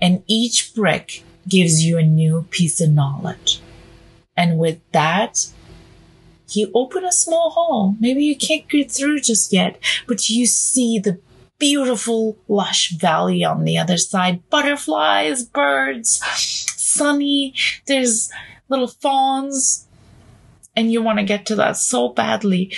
And 0.00 0.22
each 0.26 0.74
brick 0.74 1.24
gives 1.48 1.84
you 1.84 1.98
a 1.98 2.02
new 2.02 2.46
piece 2.50 2.80
of 2.80 2.90
knowledge. 2.90 3.60
And 4.36 4.58
with 4.58 4.80
that, 4.92 5.48
you 6.50 6.70
open 6.74 7.04
a 7.04 7.12
small 7.12 7.50
hole. 7.50 7.96
Maybe 7.98 8.24
you 8.24 8.36
can't 8.36 8.68
get 8.68 8.90
through 8.90 9.20
just 9.20 9.52
yet, 9.52 9.78
but 10.06 10.28
you 10.28 10.46
see 10.46 10.98
the 10.98 11.20
beautiful, 11.58 12.38
lush 12.46 12.92
valley 12.92 13.44
on 13.44 13.64
the 13.64 13.78
other 13.78 13.96
side. 13.96 14.48
Butterflies, 14.48 15.42
birds, 15.44 16.22
sunny. 16.76 17.54
There's 17.86 18.30
little 18.68 18.88
fawns. 18.88 19.86
And 20.76 20.92
you 20.92 21.02
want 21.02 21.18
to 21.18 21.24
get 21.24 21.44
to 21.46 21.56
that 21.56 21.76
so 21.76 22.10
badly. 22.10 22.72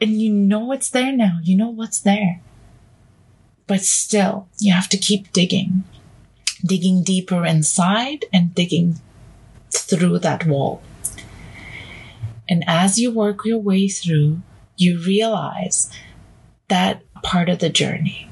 And 0.00 0.20
you 0.20 0.32
know 0.32 0.72
it's 0.72 0.88
there 0.88 1.12
now. 1.12 1.38
You 1.42 1.56
know 1.56 1.68
what's 1.68 2.00
there. 2.00 2.40
But 3.66 3.82
still, 3.82 4.48
you 4.58 4.72
have 4.72 4.88
to 4.88 4.96
keep 4.96 5.32
digging. 5.32 5.84
Digging 6.64 7.02
deeper 7.02 7.44
inside 7.44 8.24
and 8.32 8.54
digging 8.54 9.00
through 9.70 10.20
that 10.20 10.46
wall. 10.46 10.82
And 12.48 12.64
as 12.66 12.98
you 12.98 13.10
work 13.10 13.44
your 13.44 13.58
way 13.58 13.88
through, 13.88 14.42
you 14.76 14.98
realize 14.98 15.90
that 16.68 17.02
part 17.22 17.48
of 17.48 17.58
the 17.58 17.68
journey. 17.68 18.28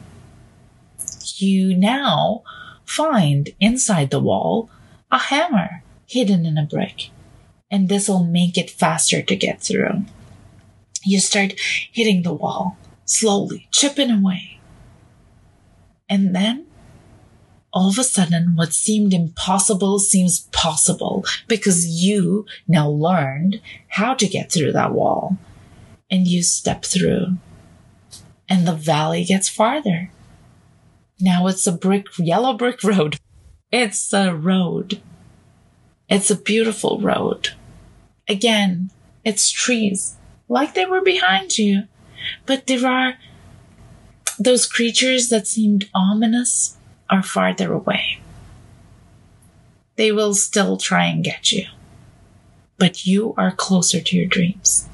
You 1.37 1.77
now 1.77 2.43
find 2.85 3.51
inside 3.61 4.11
the 4.11 4.21
wall 4.21 4.71
a 5.11 5.19
hammer 5.19 5.83
hidden 6.07 6.45
in 6.45 6.59
a 6.59 6.67
brick, 6.67 7.11
and 7.71 7.89
this 7.89 8.09
will 8.09 8.25
make 8.25 8.59
it 8.59 8.71
faster 8.71 9.23
to 9.23 9.37
get 9.37 9.61
through. 9.61 10.05
You 11.05 11.21
start 11.21 11.55
hitting 11.93 12.23
the 12.23 12.35
wall 12.35 12.77
slowly, 13.05 13.69
chipping 13.71 14.11
away. 14.11 14.59
And 16.09 16.35
then 16.35 16.67
all 17.73 17.89
of 17.89 17.99
a 17.99 18.05
sudden, 18.05 18.57
what 18.57 18.73
seemed 18.73 19.15
impossible 19.15 19.99
seems 19.99 20.41
possible 20.53 21.25
because 21.47 21.87
you 21.87 22.47
now 22.67 22.89
learned 22.89 23.61
how 23.89 24.15
to 24.15 24.27
get 24.27 24.51
through 24.51 24.73
that 24.73 24.93
wall 24.93 25.39
and 26.11 26.27
you 26.27 26.43
step 26.43 26.85
through 26.85 27.37
and 28.49 28.67
the 28.67 28.75
valley 28.75 29.25
gets 29.25 29.49
farther. 29.49 30.11
Now 31.21 31.47
it's 31.47 31.67
a 31.67 31.73
brick, 31.73 32.07
yellow 32.19 32.55
brick 32.55 32.83
road. 32.85 33.19
It's 33.71 34.13
a 34.13 34.35
road. 34.35 35.01
It's 36.09 36.31
a 36.31 36.37
beautiful 36.37 37.01
road. 37.01 37.51
Again, 38.29 38.91
it's 39.25 39.51
trees 39.51 40.17
like 40.49 40.75
they 40.75 40.87
were 40.87 41.03
behind 41.03 41.57
you, 41.57 41.85
but 42.47 42.67
there 42.67 42.87
are 42.87 43.15
those 44.39 44.67
creatures 44.67 45.29
that 45.29 45.47
seemed 45.47 45.89
ominous 45.95 46.77
are 47.11 47.23
farther 47.23 47.73
away. 47.73 48.21
They 49.97 50.13
will 50.13 50.35
still 50.35 50.77
try 50.77 51.07
and 51.07 51.23
get 51.23 51.53
you, 51.53 51.67
but 52.79 53.07
you 53.07 53.35
are 53.37 53.53
closer 53.53 54.01
to 54.01 54.17
your 54.17 54.27
dreams 54.27 54.89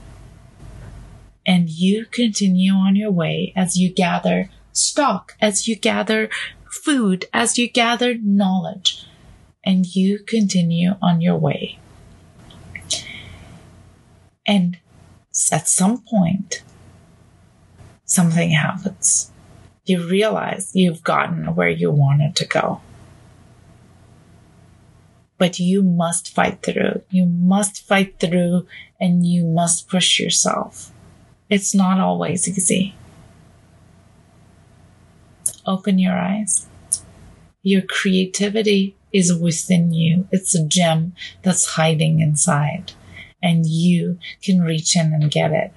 and 1.46 1.70
you 1.70 2.06
continue 2.06 2.72
on 2.72 2.96
your 2.96 3.10
way 3.10 3.52
as 3.54 3.76
you 3.76 3.88
gather 3.88 4.50
stock, 4.72 5.36
as 5.40 5.68
you 5.68 5.76
gather 5.76 6.28
food, 6.68 7.26
as 7.32 7.56
you 7.56 7.68
gather 7.68 8.14
knowledge, 8.18 9.04
and 9.64 9.94
you 9.94 10.18
continue 10.18 10.96
on 11.00 11.20
your 11.20 11.36
way. 11.36 11.78
And 14.44 14.78
at 15.52 15.68
some 15.68 16.02
point, 16.02 16.62
something 18.04 18.50
happens. 18.50 19.30
You 19.86 20.04
realize 20.04 20.74
you've 20.74 21.04
gotten 21.04 21.54
where 21.54 21.68
you 21.68 21.92
wanted 21.92 22.34
to 22.36 22.44
go. 22.44 22.80
But 25.38 25.60
you 25.60 25.82
must 25.82 26.34
fight 26.34 26.62
through. 26.62 27.02
You 27.08 27.26
must 27.26 27.86
fight 27.86 28.18
through 28.18 28.66
and 29.00 29.24
you 29.24 29.44
must 29.44 29.88
push 29.88 30.18
yourself. 30.18 30.92
It's 31.48 31.72
not 31.72 32.00
always 32.00 32.48
easy. 32.48 32.96
Open 35.64 36.00
your 36.00 36.18
eyes. 36.18 36.66
Your 37.62 37.82
creativity 37.82 38.96
is 39.12 39.32
within 39.32 39.92
you. 39.92 40.26
It's 40.32 40.54
a 40.54 40.64
gem 40.66 41.14
that's 41.42 41.76
hiding 41.76 42.20
inside 42.20 42.92
and 43.40 43.66
you 43.66 44.18
can 44.42 44.62
reach 44.62 44.96
in 44.96 45.12
and 45.12 45.30
get 45.30 45.52
it. 45.52 45.72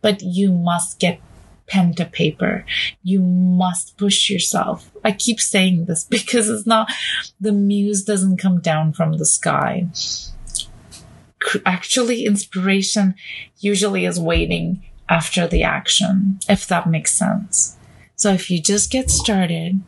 But 0.00 0.22
you 0.22 0.50
must 0.50 0.98
get 0.98 1.20
pen 1.66 1.94
to 1.94 2.04
paper. 2.04 2.64
You 3.02 3.20
must 3.20 3.96
push 3.96 4.30
yourself. 4.30 4.90
I 5.04 5.12
keep 5.12 5.40
saying 5.40 5.86
this 5.86 6.04
because 6.10 6.48
it's 6.48 6.66
not, 6.66 6.90
the 7.40 7.52
muse 7.52 8.02
doesn't 8.02 8.38
come 8.38 8.60
down 8.60 8.92
from 8.92 9.14
the 9.14 9.26
sky. 9.26 9.88
Actually, 11.66 12.24
inspiration 12.24 13.14
usually 13.58 14.06
is 14.06 14.18
waiting 14.18 14.82
after 15.08 15.46
the 15.46 15.62
action, 15.62 16.38
if 16.48 16.66
that 16.68 16.88
makes 16.88 17.12
sense. 17.12 17.76
So 18.16 18.32
if 18.32 18.50
you 18.50 18.60
just 18.60 18.90
get 18.90 19.10
started 19.10 19.80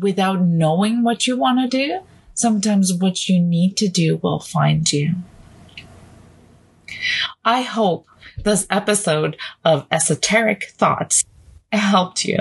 without 0.00 0.40
knowing 0.40 1.04
what 1.04 1.26
you 1.26 1.36
want 1.36 1.60
to 1.60 1.68
do, 1.68 2.00
sometimes 2.34 2.92
what 2.92 3.28
you 3.28 3.38
need 3.38 3.76
to 3.76 3.88
do 3.88 4.16
will 4.16 4.40
find 4.40 4.90
you. 4.92 5.14
I 7.44 7.62
hope 7.62 8.06
this 8.38 8.66
episode 8.70 9.36
of 9.64 9.86
Esoteric 9.90 10.64
Thoughts 10.70 11.24
helped 11.70 12.24
you. 12.24 12.38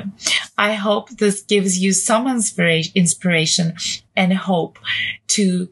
I 0.58 0.74
hope 0.74 1.10
this 1.10 1.42
gives 1.42 1.80
you 1.80 1.94
some 1.94 2.28
inspiration 2.28 3.76
and 4.16 4.34
hope 4.34 4.78
to 5.28 5.70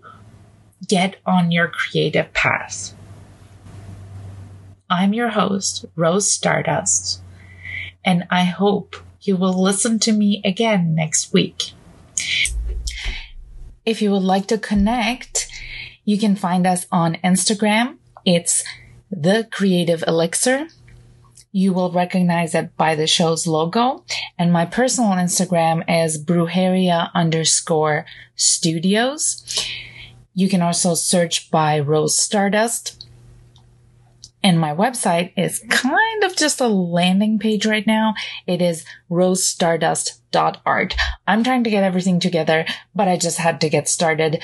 get 0.87 1.17
on 1.25 1.51
your 1.51 1.67
creative 1.67 2.33
path. 2.33 2.93
I'm 4.89 5.13
your 5.13 5.29
host, 5.29 5.85
Rose 5.95 6.31
Stardust, 6.31 7.21
and 8.03 8.25
I 8.31 8.45
hope 8.45 8.95
you 9.21 9.35
will 9.35 9.61
listen 9.61 9.99
to 9.99 10.11
me 10.11 10.41
again 10.45 10.95
next 10.95 11.33
week. 11.33 11.73
If 13.85 14.01
you 14.01 14.11
would 14.11 14.23
like 14.23 14.47
to 14.47 14.57
connect, 14.57 15.47
you 16.05 16.17
can 16.17 16.35
find 16.35 16.65
us 16.65 16.87
on 16.91 17.15
Instagram. 17.23 17.97
It's 18.25 18.63
the 19.11 19.47
creative 19.51 20.03
elixir. 20.07 20.67
You 21.51 21.73
will 21.73 21.91
recognize 21.91 22.53
it 22.53 22.75
by 22.77 22.95
the 22.95 23.07
show's 23.07 23.47
logo. 23.47 24.03
And 24.37 24.53
my 24.53 24.65
personal 24.65 25.11
Instagram 25.11 25.83
is 25.87 26.23
brujeria 26.23 27.11
underscore 27.13 28.05
studios. 28.35 29.43
You 30.35 30.47
can 30.47 30.61
also 30.61 30.93
search 30.93 31.49
by 31.49 31.79
Rose 31.79 32.17
Stardust 32.17 32.99
and 34.41 34.59
my 34.59 34.73
website 34.73 35.33
is 35.35 35.63
kind 35.69 36.23
of 36.23 36.35
just 36.35 36.61
a 36.61 36.67
landing 36.67 37.39
page 37.39 37.65
right 37.65 37.85
now. 37.85 38.13
It 38.47 38.61
is 38.61 38.85
rosestardust.art. 39.09 40.95
I'm 41.27 41.43
trying 41.43 41.63
to 41.65 41.69
get 41.69 41.83
everything 41.83 42.19
together, 42.19 42.65
but 42.95 43.07
I 43.07 43.17
just 43.17 43.37
had 43.37 43.59
to 43.61 43.69
get 43.69 43.89
started. 43.89 44.41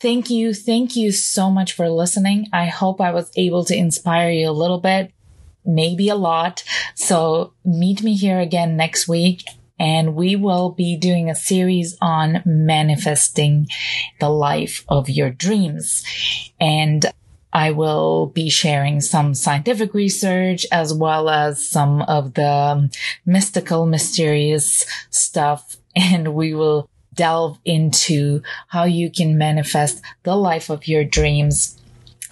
Thank 0.00 0.30
you. 0.30 0.54
Thank 0.54 0.94
you 0.94 1.10
so 1.10 1.50
much 1.50 1.72
for 1.72 1.88
listening. 1.88 2.46
I 2.52 2.66
hope 2.66 3.00
I 3.00 3.10
was 3.10 3.32
able 3.36 3.64
to 3.64 3.76
inspire 3.76 4.30
you 4.30 4.48
a 4.48 4.52
little 4.52 4.78
bit, 4.78 5.12
maybe 5.64 6.08
a 6.08 6.14
lot. 6.14 6.62
So 6.94 7.52
meet 7.64 8.02
me 8.02 8.14
here 8.14 8.38
again 8.38 8.76
next 8.76 9.08
week 9.08 9.42
and 9.78 10.14
we 10.14 10.36
will 10.36 10.70
be 10.70 10.96
doing 10.96 11.28
a 11.28 11.34
series 11.34 11.96
on 12.00 12.42
manifesting 12.44 13.68
the 14.20 14.28
life 14.28 14.84
of 14.88 15.08
your 15.08 15.30
dreams. 15.30 16.04
And 16.60 17.06
I 17.52 17.70
will 17.70 18.26
be 18.26 18.50
sharing 18.50 19.00
some 19.00 19.34
scientific 19.34 19.94
research 19.94 20.66
as 20.70 20.92
well 20.92 21.28
as 21.28 21.66
some 21.66 22.02
of 22.02 22.34
the 22.34 22.90
mystical, 23.24 23.86
mysterious 23.86 24.86
stuff. 25.10 25.76
And 25.96 26.32
we 26.34 26.54
will 26.54 26.88
delve 27.18 27.58
into 27.64 28.40
how 28.68 28.84
you 28.84 29.10
can 29.10 29.36
manifest 29.36 30.00
the 30.22 30.36
life 30.36 30.70
of 30.70 30.86
your 30.86 31.04
dreams 31.04 31.78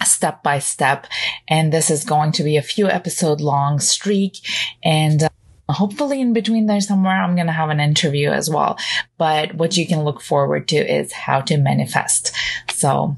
step 0.05 0.41
by 0.41 0.59
step. 0.59 1.05
And 1.47 1.71
this 1.71 1.91
is 1.91 2.05
going 2.05 2.31
to 2.33 2.43
be 2.43 2.55
a 2.55 2.61
few 2.61 2.87
episode 2.87 3.41
long 3.41 3.79
streak. 3.79 4.37
And 4.81 5.23
uh, 5.23 5.29
hopefully 5.69 6.21
in 6.21 6.33
between 6.33 6.67
there 6.67 6.79
somewhere, 6.79 7.21
I'm 7.21 7.35
going 7.35 7.47
to 7.47 7.53
have 7.53 7.69
an 7.69 7.81
interview 7.81 8.29
as 8.29 8.49
well. 8.49 8.77
But 9.17 9.55
what 9.55 9.75
you 9.75 9.85
can 9.85 10.03
look 10.03 10.21
forward 10.21 10.67
to 10.69 10.77
is 10.77 11.11
how 11.11 11.41
to 11.41 11.57
manifest. 11.57 12.33
So 12.71 13.17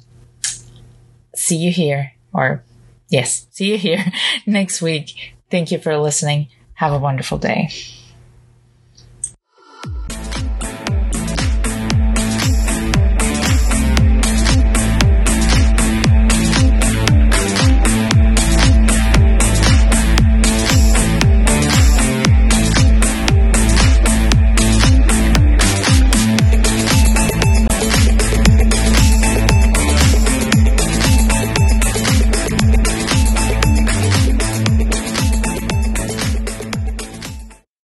see 1.35 1.57
you 1.57 1.71
here 1.71 2.13
or 2.33 2.63
yes, 3.09 3.45
see 3.51 3.71
you 3.71 3.77
here 3.77 4.03
next 4.47 4.81
week. 4.81 5.35
Thank 5.51 5.71
you 5.71 5.77
for 5.77 5.95
listening. 5.97 6.47
Have 6.73 6.93
a 6.93 6.99
wonderful 6.99 7.37
day. 7.37 7.69